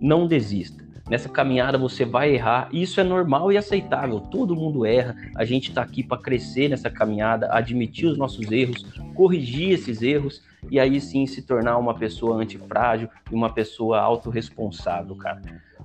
não 0.00 0.26
desista 0.26 0.85
Nessa 1.08 1.28
caminhada 1.28 1.78
você 1.78 2.04
vai 2.04 2.34
errar, 2.34 2.68
isso 2.72 3.00
é 3.00 3.04
normal 3.04 3.52
e 3.52 3.56
aceitável. 3.56 4.20
Todo 4.20 4.56
mundo 4.56 4.84
erra. 4.84 5.14
A 5.36 5.44
gente 5.44 5.68
está 5.68 5.80
aqui 5.82 6.02
para 6.02 6.20
crescer 6.20 6.68
nessa 6.68 6.90
caminhada, 6.90 7.48
admitir 7.52 8.06
os 8.06 8.18
nossos 8.18 8.50
erros, 8.50 8.84
corrigir 9.14 9.70
esses 9.70 10.02
erros 10.02 10.42
e 10.68 10.80
aí 10.80 11.00
sim 11.00 11.24
se 11.26 11.42
tornar 11.42 11.78
uma 11.78 11.94
pessoa 11.94 12.42
antifrágil 12.42 13.08
e 13.30 13.34
uma 13.34 13.52
pessoa 13.52 14.00
autorresponsável, 14.00 15.14
cara. 15.14 15.40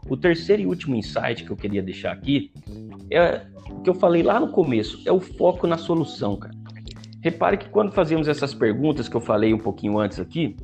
O 0.09 0.17
terceiro 0.17 0.63
e 0.63 0.65
último 0.65 0.95
insight 0.95 1.43
que 1.43 1.51
eu 1.51 1.55
queria 1.55 1.83
deixar 1.83 2.11
aqui 2.11 2.51
é 3.11 3.41
o 3.69 3.81
que 3.81 3.89
eu 3.89 3.93
falei 3.93 4.23
lá 4.23 4.39
no 4.39 4.47
começo, 4.49 5.01
é 5.05 5.11
o 5.11 5.19
foco 5.19 5.67
na 5.67 5.77
solução, 5.77 6.35
cara. 6.35 6.55
Repare 7.21 7.57
que 7.57 7.69
quando 7.69 7.91
fazemos 7.91 8.27
essas 8.27 8.53
perguntas 8.53 9.07
que 9.07 9.15
eu 9.15 9.21
falei 9.21 9.53
um 9.53 9.59
pouquinho 9.59 9.99
antes 9.99 10.19
aqui, 10.19 10.55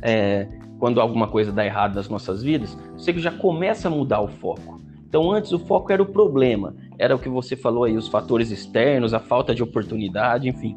é, 0.00 0.46
quando 0.78 1.00
alguma 1.00 1.26
coisa 1.26 1.52
dá 1.52 1.64
errado 1.64 1.96
nas 1.96 2.08
nossas 2.08 2.42
vidas, 2.42 2.76
você 2.96 3.12
já 3.18 3.32
começa 3.32 3.88
a 3.88 3.90
mudar 3.90 4.20
o 4.20 4.28
foco. 4.28 4.80
Então, 5.08 5.32
antes 5.32 5.52
o 5.52 5.58
foco 5.58 5.90
era 5.90 6.02
o 6.02 6.06
problema, 6.06 6.74
era 6.98 7.16
o 7.16 7.18
que 7.18 7.28
você 7.28 7.56
falou 7.56 7.84
aí, 7.84 7.96
os 7.96 8.08
fatores 8.08 8.50
externos, 8.50 9.14
a 9.14 9.18
falta 9.18 9.54
de 9.54 9.62
oportunidade, 9.62 10.48
enfim. 10.48 10.76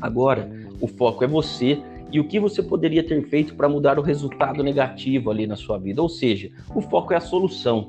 Agora, 0.00 0.50
o 0.80 0.86
foco 0.86 1.22
é 1.22 1.26
você 1.26 1.82
e 2.10 2.18
o 2.18 2.26
que 2.26 2.40
você 2.40 2.62
poderia 2.62 3.06
ter 3.06 3.22
feito 3.28 3.54
para 3.54 3.68
mudar 3.68 3.98
o 3.98 4.02
resultado 4.02 4.62
negativo 4.62 5.30
ali 5.30 5.46
na 5.46 5.56
sua 5.56 5.78
vida. 5.78 6.00
Ou 6.00 6.08
seja, 6.08 6.50
o 6.74 6.80
foco 6.80 7.12
é 7.12 7.16
a 7.16 7.20
solução. 7.20 7.88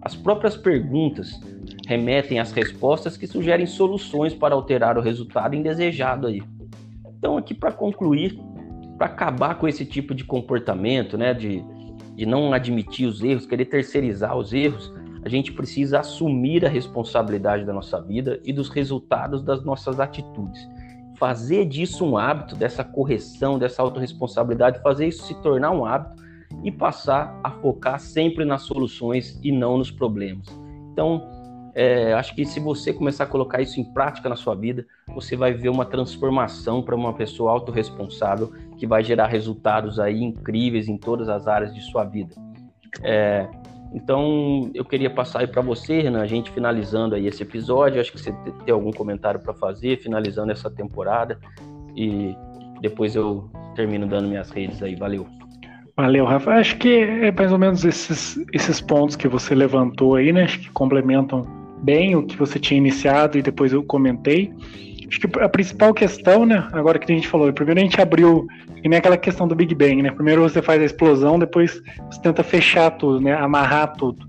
As 0.00 0.16
próprias 0.16 0.56
perguntas 0.56 1.38
remetem 1.86 2.38
às 2.38 2.52
respostas 2.52 3.16
que 3.16 3.26
sugerem 3.26 3.66
soluções 3.66 4.32
para 4.32 4.54
alterar 4.54 4.96
o 4.96 5.02
resultado 5.02 5.54
indesejado 5.54 6.26
aí. 6.26 6.42
Então, 7.18 7.36
aqui 7.36 7.52
para 7.52 7.70
concluir, 7.70 8.40
para 9.00 9.06
acabar 9.06 9.54
com 9.54 9.66
esse 9.66 9.86
tipo 9.86 10.14
de 10.14 10.24
comportamento, 10.24 11.16
né, 11.16 11.32
de, 11.32 11.64
de 12.14 12.26
não 12.26 12.52
admitir 12.52 13.08
os 13.08 13.22
erros, 13.22 13.46
querer 13.46 13.64
terceirizar 13.64 14.36
os 14.36 14.52
erros, 14.52 14.92
a 15.24 15.28
gente 15.30 15.54
precisa 15.54 16.00
assumir 16.00 16.66
a 16.66 16.68
responsabilidade 16.68 17.64
da 17.64 17.72
nossa 17.72 17.98
vida 17.98 18.38
e 18.44 18.52
dos 18.52 18.68
resultados 18.68 19.42
das 19.42 19.64
nossas 19.64 19.98
atitudes. 19.98 20.68
Fazer 21.16 21.64
disso 21.64 22.04
um 22.04 22.18
hábito, 22.18 22.54
dessa 22.54 22.84
correção, 22.84 23.58
dessa 23.58 23.80
autorresponsabilidade, 23.80 24.82
fazer 24.82 25.08
isso 25.08 25.24
se 25.24 25.34
tornar 25.40 25.70
um 25.70 25.86
hábito 25.86 26.22
e 26.62 26.70
passar 26.70 27.40
a 27.42 27.50
focar 27.52 27.98
sempre 27.98 28.44
nas 28.44 28.64
soluções 28.64 29.40
e 29.42 29.50
não 29.50 29.78
nos 29.78 29.90
problemas. 29.90 30.46
Então, 30.92 31.26
é, 31.74 32.12
acho 32.14 32.34
que 32.34 32.44
se 32.44 32.58
você 32.58 32.92
começar 32.92 33.24
a 33.24 33.26
colocar 33.26 33.60
isso 33.60 33.80
em 33.80 33.84
prática 33.84 34.28
na 34.28 34.36
sua 34.36 34.54
vida, 34.54 34.84
você 35.14 35.36
vai 35.36 35.52
ver 35.52 35.68
uma 35.68 35.84
transformação 35.84 36.82
para 36.82 36.96
uma 36.96 37.12
pessoa 37.12 37.52
autorresponsável 37.52 38.52
que 38.76 38.86
vai 38.86 39.04
gerar 39.04 39.26
resultados 39.26 40.00
aí 40.00 40.22
incríveis 40.22 40.88
em 40.88 40.96
todas 40.96 41.28
as 41.28 41.46
áreas 41.46 41.74
de 41.74 41.80
sua 41.80 42.04
vida. 42.04 42.34
É, 43.02 43.48
então, 43.92 44.70
eu 44.74 44.84
queria 44.84 45.10
passar 45.10 45.40
aí 45.40 45.46
para 45.46 45.62
você, 45.62 46.00
Renan, 46.00 46.22
a 46.22 46.26
gente 46.26 46.50
finalizando 46.50 47.14
aí 47.14 47.26
esse 47.26 47.42
episódio. 47.42 48.00
Acho 48.00 48.12
que 48.12 48.20
você 48.20 48.32
tem 48.64 48.72
algum 48.72 48.92
comentário 48.92 49.40
para 49.40 49.52
fazer, 49.52 49.98
finalizando 49.98 50.52
essa 50.52 50.70
temporada. 50.70 51.38
E 51.96 52.34
depois 52.80 53.16
eu 53.16 53.50
termino 53.74 54.06
dando 54.06 54.28
minhas 54.28 54.50
redes 54.50 54.80
aí. 54.82 54.94
Valeu. 54.94 55.26
Valeu, 55.96 56.24
Rafa. 56.24 56.52
Acho 56.52 56.78
que 56.78 57.00
é 57.00 57.32
mais 57.32 57.52
ou 57.52 57.58
menos 57.58 57.84
esses, 57.84 58.38
esses 58.52 58.80
pontos 58.80 59.16
que 59.16 59.26
você 59.26 59.54
levantou 59.54 60.14
aí, 60.14 60.32
né? 60.32 60.44
Acho 60.44 60.60
que 60.60 60.70
complementam 60.70 61.59
bem 61.82 62.16
o 62.16 62.22
que 62.22 62.36
você 62.36 62.58
tinha 62.58 62.78
iniciado 62.78 63.38
e 63.38 63.42
depois 63.42 63.72
eu 63.72 63.82
comentei. 63.82 64.52
Acho 65.08 65.20
que 65.20 65.40
a 65.40 65.48
principal 65.48 65.92
questão, 65.92 66.46
né, 66.46 66.68
agora 66.72 66.98
que 66.98 67.10
a 67.10 67.14
gente 67.14 67.26
falou, 67.26 67.52
primeiro 67.52 67.80
a 67.80 67.82
gente 67.82 68.00
abriu, 68.00 68.46
e 68.82 68.88
nem 68.88 68.98
aquela 68.98 69.16
questão 69.16 69.48
do 69.48 69.56
Big 69.56 69.74
Bang, 69.74 70.02
né? 70.02 70.10
Primeiro 70.12 70.42
você 70.42 70.62
faz 70.62 70.80
a 70.80 70.84
explosão, 70.84 71.38
depois 71.38 71.82
você 72.10 72.20
tenta 72.22 72.44
fechar 72.44 72.92
tudo, 72.92 73.20
né? 73.20 73.34
Amarrar 73.34 73.94
tudo. 73.94 74.24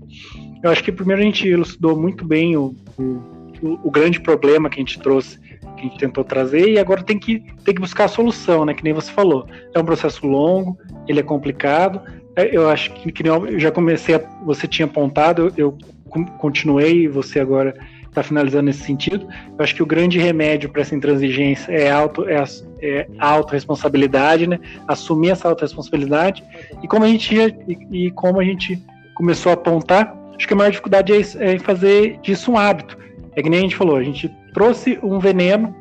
Eu 0.62 0.70
acho 0.70 0.82
que 0.82 0.90
primeiro 0.90 1.22
a 1.22 1.24
gente 1.24 1.46
elucidou 1.46 1.98
muito 1.98 2.24
bem 2.24 2.56
o, 2.56 2.74
o, 2.98 3.78
o 3.84 3.90
grande 3.90 4.20
problema 4.20 4.68
que 4.68 4.76
a 4.76 4.82
gente 4.82 4.98
trouxe, 4.98 5.38
que 5.40 5.80
a 5.80 5.82
gente 5.82 5.98
tentou 5.98 6.24
trazer, 6.24 6.68
e 6.68 6.78
agora 6.78 7.02
tem 7.02 7.18
que, 7.18 7.40
tem 7.64 7.74
que 7.74 7.80
buscar 7.80 8.04
a 8.04 8.08
solução, 8.08 8.64
né? 8.64 8.74
Que 8.74 8.82
nem 8.82 8.92
você 8.92 9.10
falou. 9.12 9.46
É 9.72 9.78
um 9.78 9.84
processo 9.84 10.26
longo, 10.26 10.76
ele 11.06 11.20
é 11.20 11.22
complicado. 11.22 12.00
É, 12.34 12.54
eu 12.54 12.68
acho 12.68 12.92
que, 12.94 13.12
que 13.12 13.26
eu 13.26 13.58
já 13.58 13.70
comecei, 13.70 14.16
a, 14.16 14.18
você 14.44 14.66
tinha 14.66 14.86
apontado, 14.86 15.42
eu, 15.42 15.52
eu 15.56 15.78
continuei, 16.38 17.08
você 17.08 17.40
agora 17.40 17.74
está 18.12 18.22
finalizando 18.22 18.64
nesse 18.64 18.82
sentido. 18.82 19.26
Eu 19.58 19.64
acho 19.64 19.74
que 19.74 19.82
o 19.82 19.86
grande 19.86 20.18
remédio 20.18 20.68
para 20.68 20.82
essa 20.82 20.94
intransigência 20.94 21.72
é, 21.72 21.90
auto, 21.90 22.28
é, 22.28 22.44
é 22.80 24.46
né? 24.46 24.60
Assumir 24.86 25.30
essa 25.30 25.48
autorresponsabilidade. 25.48 26.44
E 26.82 26.86
como 26.86 27.04
a 27.04 27.08
gente 27.08 27.34
e, 27.34 28.06
e, 28.06 28.10
como 28.10 28.38
a 28.38 28.44
gente 28.44 28.80
começou 29.14 29.50
a 29.50 29.54
apontar, 29.54 30.14
acho 30.36 30.46
que 30.46 30.52
a 30.52 30.56
maior 30.56 30.70
dificuldade 30.70 31.12
é, 31.12 31.54
é 31.54 31.58
fazer 31.58 32.18
disso 32.22 32.52
um 32.52 32.58
hábito. 32.58 32.98
É 33.34 33.42
que 33.42 33.48
nem 33.48 33.60
a 33.60 33.62
gente 33.62 33.76
falou, 33.76 33.96
a 33.96 34.02
gente 34.02 34.30
trouxe 34.52 34.98
um 35.02 35.18
veneno, 35.18 35.74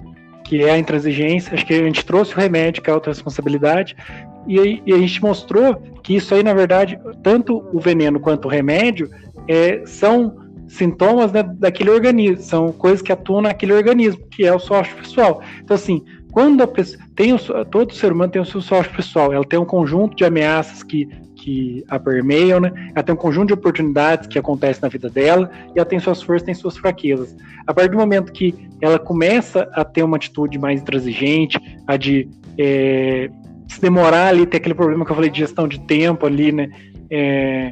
que 0.46 0.63
é 0.63 0.72
a 0.72 0.78
intransigência, 0.78 1.54
acho 1.54 1.65
que 1.65 1.74
a 1.74 1.84
gente 1.84 2.06
trouxe 2.06 2.34
o 2.34 2.38
remédio, 2.38 2.82
que 2.82 2.89
é 2.89 2.94
a 2.94 2.96
autorresponsabilidade, 2.96 3.96
e, 4.48 4.82
e 4.86 4.94
a 4.94 4.98
gente 4.98 5.22
mostrou 5.22 5.76
que 6.02 6.15
isso 6.15 6.34
aí, 6.34 6.44
na 6.44 6.54
verdade, 6.54 7.00
tanto 7.22 7.63
o 7.74 7.80
veneno 7.80 8.20
quanto 8.20 8.46
o 8.46 8.50
remédio 8.50 9.10
é, 9.47 9.84
são 9.86 10.36
sintomas 10.67 11.32
né, 11.34 11.43
daquele 11.43 11.89
organismo, 11.89 12.41
são 12.41 12.71
coisas 12.71 13.01
que 13.01 13.12
atuam 13.12 13.41
naquele 13.41 13.73
organismo, 13.73 14.25
que 14.30 14.45
é 14.45 14.54
o 14.54 14.60
software 14.60 15.01
pessoal. 15.01 15.41
Então, 15.62 15.75
assim, 15.75 16.01
quando 16.32 16.62
a 16.62 16.67
pessoa 16.67 17.04
tem 17.13 17.34
o, 17.34 17.39
todo 17.65 17.93
ser 17.93 18.12
humano 18.12 18.32
tem 18.32 18.41
o 18.41 18.45
seu 18.45 18.62
software 18.62 18.95
pessoal, 18.95 19.34
ela 19.34 19.43
tem 19.43 19.60
um 19.60 19.65
conjunto 19.65 20.15
de 20.15 20.23
ameaças 20.23 20.82
que, 20.82 21.06
que 21.36 21.84
a 21.89 21.99
permeiam, 21.99 22.62
né? 22.62 22.71
Ela 22.95 23.04
tem 23.04 23.13
um 23.13 23.17
conjunto 23.17 23.47
de 23.47 23.54
oportunidades 23.54 24.27
que 24.27 24.39
acontecem 24.39 24.82
na 24.82 24.88
vida 24.88 25.10
dela, 25.10 25.51
e 25.75 25.80
ela 25.80 25.86
tem 25.86 25.99
suas 25.99 26.21
forças, 26.21 26.45
tem 26.45 26.56
suas 26.56 26.77
fraquezas. 26.77 27.36
A 27.67 27.73
partir 27.73 27.91
do 27.91 27.97
momento 27.97 28.32
que 28.32 28.56
ela 28.82 28.97
começa 28.97 29.69
a 29.73 29.84
ter 29.84 30.04
uma 30.04 30.15
atitude 30.15 30.58
mais 30.58 30.82
intransigente, 30.82 31.60
a 31.86 31.97
de 31.97 32.30
é, 32.58 33.30
se 33.67 33.82
demorar 33.82 34.27
ali, 34.27 34.45
ter 34.45 34.58
aquele 34.58 34.75
problema 34.75 35.06
que 35.06 35.12
eu 35.12 35.15
falei 35.15 35.30
de 35.30 35.39
gestão 35.39 35.67
de 35.67 35.80
tempo 35.82 36.25
ali, 36.25 36.54
né? 36.54 36.69
É, 37.10 37.71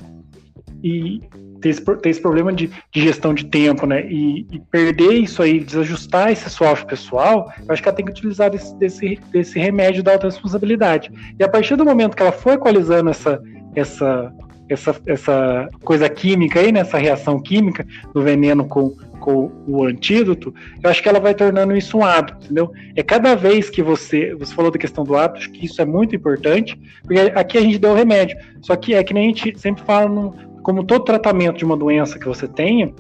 e 0.84 1.21
ter 1.60 1.69
esse, 1.69 1.82
ter 1.82 2.10
esse 2.10 2.22
problema 2.22 2.52
de, 2.52 2.69
de, 2.91 3.02
gestão 3.02 3.34
de 3.34 3.45
tempo, 3.45 3.86
né? 3.86 4.06
E, 4.06 4.45
e, 4.52 4.60
perder 4.60 5.13
isso 5.13 5.41
aí, 5.41 5.60
desajustar 5.60 6.32
esse 6.32 6.50
software 6.50 6.88
pessoal, 6.88 7.52
eu 7.60 7.74
acho 7.74 7.82
que 7.82 7.89
ela 7.89 7.95
tem 7.95 8.06
que 8.06 8.12
utilizar 8.12 8.50
desse, 8.50 8.76
desse, 8.78 9.19
desse 9.32 9.60
remédio 9.60 10.04
da 10.04 10.13
autorresponsabilidade. 10.13 11.12
E 11.38 11.43
a 11.43 11.50
partir 11.50 11.76
do 11.76 11.86
momento 11.86 12.15
que 12.15 12.22
ela 12.22 12.32
for 12.32 12.54
equalizando 12.54 13.10
essa, 13.10 13.41
essa, 13.76 14.34
essa, 14.69 14.95
essa 15.06 15.69
coisa 15.84 16.08
química 16.08 16.60
aí, 16.60 16.72
né? 16.72 16.84
reação 16.84 17.39
química 17.41 17.86
do 18.13 18.22
veneno 18.22 18.65
com, 18.65 18.91
com 19.19 19.52
o 19.67 19.84
antídoto, 19.84 20.54
eu 20.82 20.89
acho 20.89 21.02
que 21.02 21.10
ela 21.10 21.19
vai 21.19 21.34
tornando 21.34 21.76
isso 21.76 21.98
um 21.98 22.04
hábito, 22.04 22.45
entendeu? 22.45 22.72
É 22.95 23.04
cada 23.04 23.36
vez 23.36 23.69
que 23.69 23.82
você, 23.82 24.34
você 24.36 24.54
falou 24.54 24.72
da 24.72 24.78
questão 24.78 25.04
do 25.04 25.15
hábito, 25.15 25.39
acho 25.39 25.52
que 25.52 25.65
isso 25.65 25.82
é 25.82 25.86
muito 25.86 26.15
importante, 26.15 26.80
porque 27.02 27.19
aqui 27.36 27.58
a 27.58 27.62
gente 27.62 27.80
deu 27.80 27.91
o 27.91 27.95
remédio, 27.95 28.38
só 28.62 28.76
que 28.76 28.93
é 28.93 29.04
que 29.04 29.13
nem 29.13 29.26
a 29.26 29.28
gente 29.28 29.60
sempre 29.60 29.84
fala 29.84 30.08
no, 30.08 30.36
como 30.69 30.84
todo 30.84 31.03
tratamento 31.03 31.58
de 31.58 31.65
uma 31.65 31.75
doença 31.75 32.19
que 32.19 32.27
você 32.27 32.47
tenha, 32.47 32.93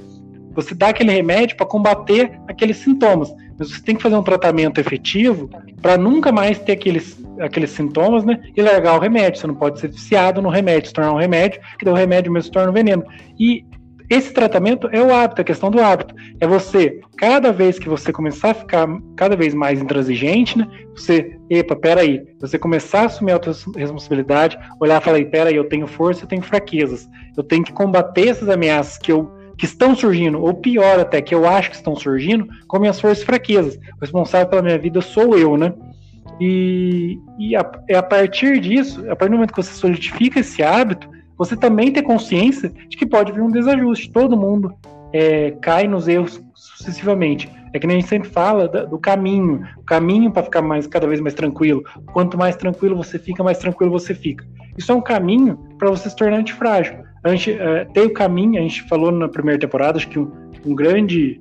você 0.55 0.73
dá 0.73 0.89
aquele 0.89 1.11
remédio 1.11 1.55
para 1.55 1.67
combater 1.67 2.31
aqueles 2.47 2.77
sintomas, 2.77 3.31
mas 3.59 3.69
você 3.69 3.79
tem 3.79 3.95
que 3.95 4.01
fazer 4.01 4.15
um 4.15 4.23
tratamento 4.23 4.81
efetivo 4.81 5.47
para 5.79 5.95
nunca 5.95 6.31
mais 6.31 6.57
ter 6.57 6.71
aqueles, 6.71 7.23
aqueles 7.39 7.69
sintomas, 7.69 8.25
né? 8.25 8.41
E 8.57 8.61
largar 8.63 8.95
o 8.95 8.99
remédio. 8.99 9.39
Você 9.39 9.45
não 9.45 9.53
pode 9.53 9.79
ser 9.79 9.89
viciado 9.89 10.41
no 10.41 10.49
remédio, 10.49 10.87
se 10.87 10.93
tornar 10.93 11.13
um 11.13 11.17
remédio, 11.17 11.61
que 11.77 11.85
daí 11.85 11.93
o 11.93 11.97
remédio 11.97 12.31
mesmo 12.31 12.45
se 12.45 12.51
torna 12.51 12.71
um 12.71 12.73
veneno. 12.73 13.03
E 13.39 13.63
esse 14.09 14.33
tratamento 14.33 14.89
é 14.91 15.01
o 15.01 15.13
hábito, 15.13 15.41
a 15.41 15.43
questão 15.43 15.69
do 15.69 15.79
hábito. 15.79 16.15
É 16.39 16.47
você, 16.47 16.99
cada 17.17 17.51
vez 17.51 17.77
que 17.77 17.87
você 17.87 18.11
começar 18.11 18.51
a 18.51 18.53
ficar 18.55 18.87
cada 19.15 19.35
vez 19.35 19.53
mais 19.53 19.79
intransigente, 19.79 20.57
né? 20.57 20.67
Você, 20.95 21.37
epa, 21.49 21.75
peraí, 21.75 22.25
você 22.39 22.57
começar 22.57 23.01
a 23.01 23.05
assumir 23.05 23.33
a 23.33 23.39
responsabilidade, 23.77 24.57
olhar 24.79 24.99
e 24.99 25.05
falar, 25.05 25.25
peraí, 25.25 25.55
eu 25.55 25.69
tenho 25.69 25.85
força, 25.85 26.23
eu 26.23 26.27
tenho 26.27 26.41
fraquezas. 26.41 27.07
Eu 27.37 27.43
tenho 27.43 27.63
que 27.63 27.71
combater 27.71 28.29
essas 28.29 28.49
ameaças 28.49 28.97
que 28.97 29.11
eu 29.11 29.37
que 29.59 29.65
estão 29.65 29.93
surgindo, 29.93 30.41
ou 30.41 30.53
pior 30.53 31.01
até, 31.01 31.21
que 31.21 31.35
eu 31.35 31.45
acho 31.45 31.69
que 31.69 31.75
estão 31.75 31.93
surgindo, 31.93 32.47
com 32.65 32.79
minhas 32.79 32.97
forças 32.97 33.21
e 33.21 33.25
fraquezas. 33.25 33.75
O 33.75 33.99
responsável 33.99 34.47
pela 34.47 34.61
minha 34.61 34.77
vida 34.77 35.01
sou 35.01 35.37
eu, 35.37 35.57
né? 35.57 35.73
E, 36.39 37.19
e 37.37 37.57
a, 37.57 37.69
é 37.89 37.97
a 37.97 38.03
partir 38.03 38.61
disso, 38.61 39.01
a 39.11 39.15
partir 39.17 39.31
do 39.31 39.35
momento 39.35 39.53
que 39.53 39.61
você 39.61 39.73
solidifica 39.73 40.39
esse 40.39 40.63
hábito, 40.63 41.09
você 41.39 41.55
também 41.55 41.91
ter 41.91 42.01
consciência 42.01 42.69
de 42.89 42.97
que 42.97 43.05
pode 43.05 43.31
vir 43.31 43.41
um 43.41 43.49
desajuste. 43.49 44.11
Todo 44.11 44.35
mundo 44.35 44.73
é, 45.13 45.51
cai 45.61 45.87
nos 45.87 46.07
erros 46.07 46.43
sucessivamente. 46.53 47.49
É 47.73 47.79
que 47.79 47.87
nem 47.87 47.97
a 47.97 47.99
gente 48.01 48.09
sempre 48.09 48.29
fala 48.29 48.67
do 48.67 48.97
caminho, 48.97 49.63
o 49.77 49.83
caminho 49.83 50.31
para 50.31 50.43
ficar 50.43 50.61
mais 50.61 50.85
cada 50.85 51.07
vez 51.07 51.21
mais 51.21 51.33
tranquilo. 51.33 51.81
Quanto 52.11 52.37
mais 52.37 52.57
tranquilo 52.57 52.97
você 52.97 53.17
fica, 53.17 53.41
mais 53.41 53.57
tranquilo 53.57 53.89
você 53.89 54.13
fica. 54.13 54.45
Isso 54.77 54.91
é 54.91 54.95
um 54.95 55.01
caminho 55.01 55.57
para 55.77 55.89
você 55.89 56.09
se 56.09 56.15
tornar 56.15 56.37
antifrágil. 56.37 56.97
A 57.23 57.29
gente 57.29 57.51
é, 57.51 57.85
tem 57.85 58.03
o 58.03 58.13
caminho, 58.13 58.59
a 58.59 58.61
gente 58.61 58.83
falou 58.83 59.11
na 59.11 59.29
primeira 59.29 59.59
temporada, 59.59 59.97
acho 59.97 60.09
que 60.09 60.19
um, 60.19 60.29
um 60.65 60.75
grande 60.75 61.39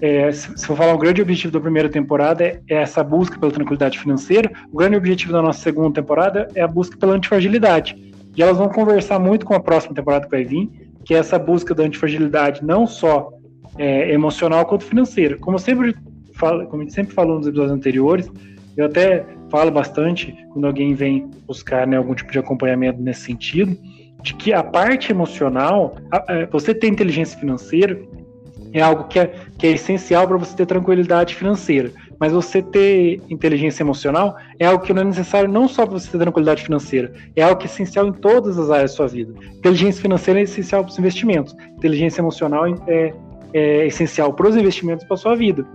é, 0.00 0.30
se 0.30 0.66
for 0.66 0.76
falar 0.76 0.94
um 0.94 0.98
grande 0.98 1.22
objetivo 1.22 1.52
da 1.52 1.60
primeira 1.60 1.88
temporada 1.88 2.44
é, 2.44 2.60
é, 2.68 2.74
essa 2.76 3.02
busca 3.02 3.38
pela 3.38 3.50
tranquilidade 3.50 3.98
financeira, 3.98 4.50
o 4.70 4.76
grande 4.76 4.96
objetivo 4.96 5.32
da 5.32 5.42
nossa 5.42 5.60
segunda 5.60 5.94
temporada 5.94 6.46
é 6.54 6.60
a 6.60 6.68
busca 6.68 6.96
pela 6.96 7.14
antifragilidade. 7.14 8.13
E 8.36 8.42
elas 8.42 8.56
vão 8.56 8.68
conversar 8.68 9.18
muito 9.18 9.46
com 9.46 9.54
a 9.54 9.60
próxima 9.60 9.94
temporada 9.94 10.24
que 10.24 10.30
vai 10.30 10.44
vir, 10.44 10.70
que 11.04 11.14
é 11.14 11.18
essa 11.18 11.38
busca 11.38 11.74
da 11.74 11.84
antifragilidade, 11.84 12.64
não 12.64 12.86
só 12.86 13.30
é, 13.78 14.12
emocional 14.12 14.64
quanto 14.66 14.84
financeira. 14.84 15.36
Como 15.38 15.58
sempre 15.58 15.94
falo, 16.34 16.66
como 16.66 16.82
a 16.82 16.84
gente 16.84 16.94
sempre 16.94 17.14
falou 17.14 17.38
nos 17.38 17.46
episódios 17.46 17.72
anteriores, 17.72 18.30
eu 18.76 18.86
até 18.86 19.24
falo 19.50 19.70
bastante 19.70 20.34
quando 20.52 20.66
alguém 20.66 20.94
vem 20.94 21.30
buscar 21.46 21.86
né, 21.86 21.96
algum 21.96 22.14
tipo 22.14 22.32
de 22.32 22.38
acompanhamento 22.38 23.00
nesse 23.00 23.22
sentido, 23.22 23.76
de 24.22 24.34
que 24.34 24.52
a 24.52 24.62
parte 24.62 25.12
emocional, 25.12 25.96
a, 26.10 26.16
a, 26.16 26.46
você 26.46 26.74
ter 26.74 26.88
inteligência 26.88 27.38
financeira 27.38 28.00
é 28.72 28.80
algo 28.80 29.04
que 29.04 29.18
é, 29.18 29.32
que 29.56 29.66
é 29.66 29.72
essencial 29.72 30.26
para 30.26 30.36
você 30.36 30.56
ter 30.56 30.66
tranquilidade 30.66 31.34
financeira. 31.34 31.92
Mas 32.18 32.32
você 32.32 32.62
ter 32.62 33.20
inteligência 33.28 33.82
emocional 33.82 34.36
é 34.58 34.66
algo 34.66 34.84
que 34.84 34.92
não 34.92 35.02
é 35.02 35.04
necessário 35.04 35.48
não 35.48 35.68
só 35.68 35.86
para 35.86 35.98
você 35.98 36.10
ter 36.10 36.18
tranquilidade 36.18 36.62
financeira, 36.62 37.12
é 37.34 37.42
algo 37.42 37.56
que 37.56 37.66
é 37.66 37.70
essencial 37.70 38.06
em 38.06 38.12
todas 38.12 38.58
as 38.58 38.70
áreas 38.70 38.90
da 38.92 38.96
sua 38.96 39.08
vida. 39.08 39.32
Inteligência 39.56 40.02
financeira 40.02 40.40
é 40.40 40.42
essencial 40.44 40.82
para 40.82 40.92
os 40.92 40.98
investimentos, 40.98 41.54
inteligência 41.76 42.20
emocional 42.20 42.66
é, 42.86 43.14
é 43.52 43.86
essencial 43.86 44.32
para 44.32 44.48
os 44.48 44.56
investimentos 44.56 45.04
para 45.04 45.14
a 45.14 45.18
sua 45.18 45.34
vida. 45.34 45.66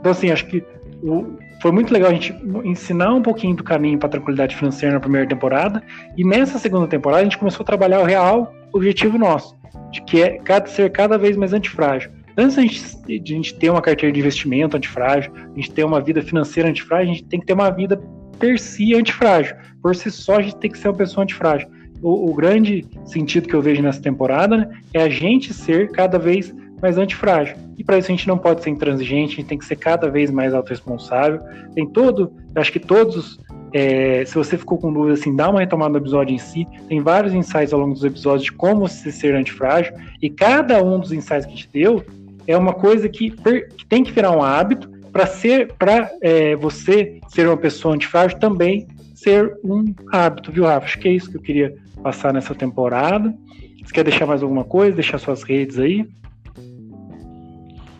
Então, 0.00 0.12
assim, 0.12 0.30
acho 0.30 0.46
que 0.46 0.62
o, 1.02 1.36
foi 1.60 1.72
muito 1.72 1.92
legal 1.92 2.10
a 2.10 2.12
gente 2.12 2.34
ensinar 2.64 3.14
um 3.14 3.22
pouquinho 3.22 3.56
do 3.56 3.64
caminho 3.64 3.98
para 3.98 4.08
a 4.08 4.10
tranquilidade 4.10 4.56
financeira 4.56 4.94
na 4.94 5.00
primeira 5.00 5.26
temporada, 5.26 5.82
e 6.16 6.24
nessa 6.24 6.58
segunda 6.58 6.86
temporada 6.86 7.22
a 7.22 7.24
gente 7.24 7.38
começou 7.38 7.62
a 7.62 7.66
trabalhar 7.66 8.00
o 8.00 8.04
real 8.04 8.52
objetivo 8.72 9.16
nosso, 9.16 9.56
de 9.90 10.02
que 10.02 10.22
é 10.22 10.38
ser 10.66 10.90
cada 10.90 11.16
vez 11.16 11.36
mais 11.36 11.52
antifrágil. 11.52 12.10
Antes 12.36 13.00
de 13.06 13.14
a 13.14 13.36
gente 13.36 13.54
ter 13.54 13.70
uma 13.70 13.80
carteira 13.80 14.12
de 14.12 14.20
investimento 14.20 14.76
antifrágil, 14.76 15.32
a 15.34 15.54
gente 15.54 15.70
ter 15.72 15.84
uma 15.84 16.00
vida 16.00 16.20
financeira 16.20 16.68
antifrágil, 16.68 17.12
a 17.12 17.14
gente 17.14 17.24
tem 17.24 17.40
que 17.40 17.46
ter 17.46 17.52
uma 17.52 17.70
vida 17.70 18.00
per 18.38 18.58
si 18.58 18.94
antifrágil. 18.94 19.54
Por 19.80 19.94
si 19.94 20.10
só, 20.10 20.36
a 20.36 20.42
gente 20.42 20.56
tem 20.56 20.70
que 20.70 20.78
ser 20.78 20.88
uma 20.88 20.94
pessoa 20.94 21.22
antifrágil. 21.22 21.68
O, 22.02 22.30
o 22.30 22.34
grande 22.34 22.86
sentido 23.04 23.48
que 23.48 23.54
eu 23.54 23.62
vejo 23.62 23.82
nessa 23.82 24.02
temporada 24.02 24.56
né, 24.56 24.78
é 24.92 25.02
a 25.02 25.08
gente 25.08 25.54
ser 25.54 25.90
cada 25.92 26.18
vez 26.18 26.52
mais 26.82 26.98
antifrágil. 26.98 27.56
E 27.78 27.84
para 27.84 27.98
isso 27.98 28.08
a 28.08 28.14
gente 28.14 28.28
não 28.28 28.36
pode 28.36 28.62
ser 28.62 28.70
intransigente, 28.70 29.34
a 29.34 29.36
gente 29.36 29.46
tem 29.46 29.58
que 29.58 29.64
ser 29.64 29.76
cada 29.76 30.10
vez 30.10 30.30
mais 30.30 30.52
autorresponsável. 30.52 31.40
Tem 31.74 31.86
todo, 31.86 32.32
acho 32.56 32.72
que 32.72 32.80
todos 32.80 33.38
é, 33.72 34.24
se 34.24 34.34
você 34.36 34.56
ficou 34.56 34.78
com 34.78 34.92
dúvida, 34.92 35.14
assim, 35.14 35.34
dá 35.34 35.50
uma 35.50 35.58
retomada 35.58 35.90
no 35.90 35.98
episódio 35.98 36.34
em 36.34 36.38
si. 36.38 36.66
Tem 36.88 37.00
vários 37.00 37.34
insights 37.34 37.72
ao 37.72 37.80
longo 37.80 37.94
dos 37.94 38.04
episódios 38.04 38.44
de 38.44 38.52
como 38.52 38.88
você 38.88 39.10
ser 39.10 39.34
antifrágil. 39.34 39.92
E 40.22 40.30
cada 40.30 40.82
um 40.82 41.00
dos 41.00 41.10
insights 41.10 41.44
que 41.44 41.52
a 41.52 41.56
gente 41.56 41.70
deu 41.72 42.04
é 42.46 42.56
uma 42.56 42.74
coisa 42.74 43.08
que, 43.08 43.30
que 43.30 43.86
tem 43.86 44.02
que 44.04 44.12
virar 44.12 44.30
um 44.30 44.42
hábito 44.42 44.88
para 45.12 45.26
ser 45.26 45.72
para 45.74 46.10
é, 46.20 46.56
você 46.56 47.20
ser 47.28 47.46
uma 47.46 47.56
pessoa 47.56 47.94
antifrágil 47.94 48.38
também 48.38 48.86
ser 49.14 49.58
um 49.64 49.94
hábito, 50.12 50.52
viu, 50.52 50.64
Rafa? 50.64 50.84
Acho 50.84 50.98
que 50.98 51.08
é 51.08 51.12
isso 51.12 51.30
que 51.30 51.36
eu 51.38 51.40
queria 51.40 51.74
passar 52.02 52.32
nessa 52.32 52.54
temporada. 52.54 53.34
Você 53.82 53.92
quer 53.92 54.04
deixar 54.04 54.26
mais 54.26 54.42
alguma 54.42 54.64
coisa? 54.64 54.94
Deixar 54.94 55.18
suas 55.18 55.42
redes 55.42 55.78
aí? 55.78 56.06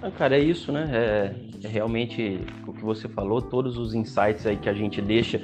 Ah, 0.02 0.10
cara, 0.10 0.36
é 0.36 0.40
isso, 0.40 0.70
né? 0.70 0.90
É, 0.92 1.34
é, 1.64 1.68
realmente 1.68 2.40
o 2.66 2.74
que 2.74 2.82
você 2.82 3.08
falou, 3.08 3.40
todos 3.40 3.78
os 3.78 3.94
insights 3.94 4.46
aí 4.46 4.56
que 4.56 4.68
a 4.68 4.74
gente 4.74 5.00
deixa, 5.00 5.40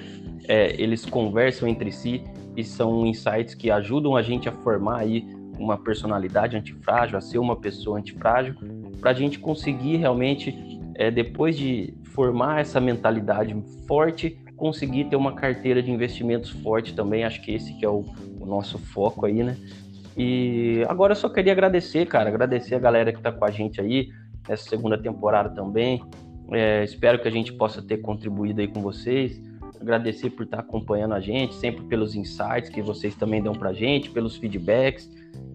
é, 0.46 0.74
eles 0.80 1.06
conversam 1.06 1.66
entre 1.66 1.90
si 1.90 2.22
e 2.54 2.62
são 2.62 3.06
insights 3.06 3.54
que 3.54 3.70
ajudam 3.70 4.14
a 4.16 4.22
gente 4.22 4.48
a 4.50 4.52
formar 4.52 4.98
aí 4.98 5.24
uma 5.58 5.78
personalidade 5.78 6.56
antifrágil, 6.56 7.16
a 7.16 7.20
ser 7.22 7.38
uma 7.38 7.56
pessoa 7.56 7.98
antifrágil, 7.98 8.54
para 9.00 9.10
a 9.10 9.14
gente 9.14 9.38
conseguir 9.38 9.96
realmente, 9.96 10.54
é, 10.94 11.10
depois 11.10 11.56
de 11.56 11.94
formar 12.04 12.60
essa 12.60 12.80
mentalidade 12.80 13.56
forte, 13.86 14.38
conseguir 14.56 15.04
ter 15.04 15.16
uma 15.16 15.32
carteira 15.32 15.82
de 15.82 15.90
investimentos 15.90 16.50
forte 16.50 16.94
também. 16.94 17.24
Acho 17.24 17.40
que 17.42 17.52
esse 17.52 17.72
que 17.74 17.84
é 17.84 17.88
o, 17.88 18.04
o 18.38 18.46
nosso 18.46 18.78
foco 18.78 19.26
aí, 19.26 19.42
né? 19.42 19.56
E 20.16 20.84
agora 20.88 21.12
eu 21.12 21.16
só 21.16 21.28
queria 21.28 21.52
agradecer, 21.52 22.06
cara, 22.06 22.28
agradecer 22.28 22.74
a 22.74 22.78
galera 22.78 23.12
que 23.12 23.18
está 23.18 23.32
com 23.32 23.44
a 23.44 23.50
gente 23.50 23.80
aí 23.80 24.08
nessa 24.46 24.68
segunda 24.68 24.98
temporada 24.98 25.48
também. 25.50 26.02
É, 26.52 26.84
espero 26.84 27.20
que 27.20 27.28
a 27.28 27.30
gente 27.30 27.52
possa 27.52 27.80
ter 27.80 27.98
contribuído 27.98 28.60
aí 28.60 28.68
com 28.68 28.82
vocês. 28.82 29.40
Agradecer 29.80 30.30
por 30.30 30.42
estar 30.42 30.58
acompanhando 30.58 31.14
a 31.14 31.20
gente, 31.20 31.54
sempre 31.54 31.82
pelos 31.84 32.14
insights 32.14 32.68
que 32.68 32.82
vocês 32.82 33.14
também 33.14 33.42
dão 33.42 33.54
pra 33.54 33.72
gente, 33.72 34.10
pelos 34.10 34.36
feedbacks. 34.36 35.10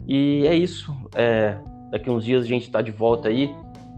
E 0.07 0.47
é 0.47 0.55
isso. 0.55 0.91
É, 1.13 1.59
daqui 1.89 2.09
uns 2.09 2.25
dias 2.25 2.43
a 2.43 2.47
gente 2.47 2.63
está 2.63 2.81
de 2.81 2.91
volta 2.91 3.29
aí, 3.29 3.53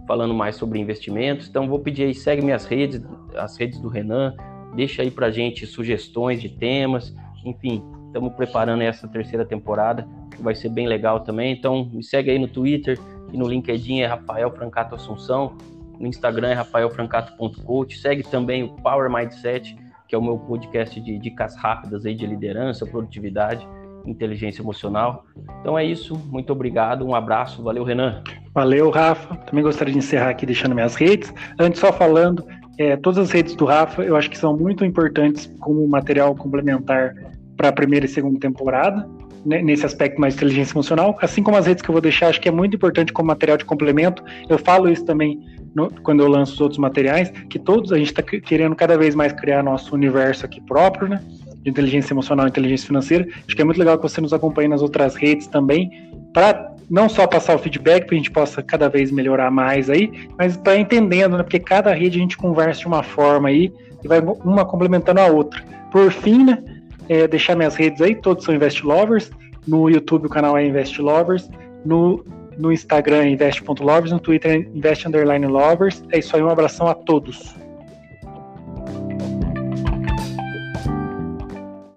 falando 0.07 0.33
mais 0.33 0.55
sobre 0.55 0.79
investimentos. 0.79 1.47
Então 1.47 1.67
vou 1.67 1.79
pedir 1.79 2.03
aí, 2.03 2.13
segue 2.13 2.41
minhas 2.41 2.65
redes, 2.65 3.01
as 3.35 3.57
redes 3.57 3.79
do 3.79 3.87
Renan, 3.87 4.33
deixa 4.75 5.01
aí 5.01 5.11
pra 5.11 5.29
gente 5.29 5.65
sugestões 5.65 6.41
de 6.41 6.49
temas. 6.49 7.13
Enfim, 7.45 7.83
estamos 8.07 8.33
preparando 8.33 8.81
essa 8.81 9.07
terceira 9.07 9.45
temporada, 9.45 10.07
que 10.35 10.41
vai 10.41 10.55
ser 10.55 10.69
bem 10.69 10.87
legal 10.87 11.21
também. 11.21 11.53
Então 11.53 11.89
me 11.91 12.03
segue 12.03 12.31
aí 12.31 12.39
no 12.39 12.47
Twitter 12.47 12.97
e 13.31 13.37
no 13.37 13.47
LinkedIn 13.47 13.99
é 13.99 14.05
Rafael 14.05 14.51
Francato 14.51 14.95
Assunção. 14.95 15.55
No 15.99 16.07
Instagram 16.07 16.49
é 16.49 16.53
rafaelfrancato.coach. 16.53 17.97
Segue 17.97 18.23
também 18.23 18.63
o 18.63 18.69
Power 18.69 19.11
Mindset, 19.11 19.75
que 20.07 20.15
é 20.15 20.17
o 20.17 20.21
meu 20.21 20.37
podcast 20.37 21.01
de 21.01 21.17
dicas 21.17 21.55
rápidas 21.55 22.05
aí 22.05 22.13
de 22.13 22.25
liderança, 22.25 22.85
produtividade 22.85 23.67
inteligência 24.07 24.61
emocional. 24.61 25.25
Então 25.61 25.77
é 25.77 25.85
isso, 25.85 26.15
muito 26.29 26.51
obrigado, 26.51 27.05
um 27.05 27.13
abraço, 27.13 27.61
valeu 27.61 27.83
Renan. 27.83 28.23
Valeu, 28.53 28.89
Rafa. 28.89 29.35
Também 29.35 29.63
gostaria 29.63 29.91
de 29.91 29.99
encerrar 29.99 30.29
aqui 30.29 30.45
deixando 30.45 30.73
minhas 30.73 30.95
redes. 30.95 31.33
Antes, 31.59 31.79
só 31.79 31.93
falando, 31.93 32.43
é, 32.77 32.95
todas 32.95 33.19
as 33.19 33.31
redes 33.31 33.55
do 33.55 33.65
Rafa 33.65 34.03
eu 34.03 34.15
acho 34.15 34.29
que 34.29 34.37
são 34.37 34.55
muito 34.55 34.85
importantes 34.85 35.51
como 35.59 35.87
material 35.87 36.35
complementar 36.35 37.13
para 37.55 37.69
a 37.69 37.71
primeira 37.71 38.05
e 38.05 38.09
segunda 38.09 38.39
temporada, 38.39 39.09
né, 39.45 39.61
nesse 39.61 39.85
aspecto 39.85 40.21
mais 40.21 40.35
inteligência 40.35 40.73
emocional, 40.73 41.17
assim 41.21 41.41
como 41.41 41.57
as 41.57 41.65
redes 41.65 41.81
que 41.81 41.89
eu 41.89 41.93
vou 41.93 42.01
deixar, 42.01 42.27
acho 42.27 42.39
que 42.39 42.47
é 42.47 42.51
muito 42.51 42.75
importante 42.75 43.11
como 43.11 43.27
material 43.27 43.57
de 43.57 43.65
complemento. 43.65 44.23
Eu 44.47 44.59
falo 44.59 44.89
isso 44.89 45.03
também 45.05 45.39
no, 45.73 45.89
quando 46.03 46.21
eu 46.21 46.27
lanço 46.27 46.53
os 46.53 46.61
outros 46.61 46.79
materiais, 46.79 47.29
que 47.49 47.57
todos 47.57 47.91
a 47.91 47.97
gente 47.97 48.07
está 48.07 48.21
querendo 48.21 48.75
cada 48.75 48.97
vez 48.97 49.15
mais 49.15 49.33
criar 49.33 49.63
nosso 49.63 49.93
universo 49.95 50.45
aqui 50.45 50.61
próprio, 50.61 51.07
né? 51.07 51.21
De 51.67 51.71
inteligência 51.71 52.13
emocional 52.13 52.45
e 52.45 52.49
inteligência 52.49 52.87
financeira. 52.87 53.27
Acho 53.45 53.55
que 53.55 53.61
é 53.61 53.65
muito 53.65 53.77
legal 53.77 53.97
que 53.97 54.03
você 54.03 54.21
nos 54.21 54.31
acompanhe 54.31 54.69
nas 54.69 54.81
outras 54.81 55.15
redes 55.15 55.47
também, 55.47 55.91
para 56.33 56.73
não 56.89 57.09
só 57.09 57.27
passar 57.27 57.55
o 57.55 57.59
feedback, 57.59 58.05
para 58.05 58.15
a 58.15 58.17
gente 58.17 58.31
possa 58.31 58.63
cada 58.63 58.87
vez 58.87 59.11
melhorar 59.11 59.51
mais 59.51 59.89
aí, 59.89 60.29
mas 60.37 60.55
para 60.55 60.77
entendendo, 60.77 61.35
né? 61.35 61.43
Porque 61.43 61.59
cada 61.59 61.93
rede 61.93 62.17
a 62.17 62.21
gente 62.21 62.37
conversa 62.37 62.79
de 62.79 62.87
uma 62.87 63.03
forma 63.03 63.49
aí 63.49 63.73
e 64.01 64.07
vai 64.07 64.21
uma 64.21 64.63
complementando 64.63 65.19
a 65.19 65.27
outra. 65.27 65.61
Por 65.91 66.09
fim, 66.09 66.45
né? 66.45 66.63
É, 67.09 67.27
deixar 67.27 67.55
minhas 67.55 67.75
redes 67.75 68.01
aí, 68.01 68.15
todos 68.15 68.45
são 68.45 68.55
Invest 68.55 68.85
Lovers. 68.85 69.29
No 69.67 69.89
YouTube 69.89 70.27
o 70.27 70.29
canal 70.29 70.57
é 70.57 70.65
Invest 70.65 71.01
Lovers. 71.01 71.49
No, 71.85 72.23
no 72.57 72.71
Instagram 72.71 73.23
é 73.23 73.29
invest.lovers. 73.29 74.11
No 74.11 74.19
Twitter 74.19 74.51
é 74.51 74.77
invest_lovers. 74.77 76.03
É 76.13 76.19
isso 76.19 76.35
aí, 76.35 76.41
um 76.41 76.49
abração 76.49 76.87
a 76.87 76.93
todos. 76.93 77.53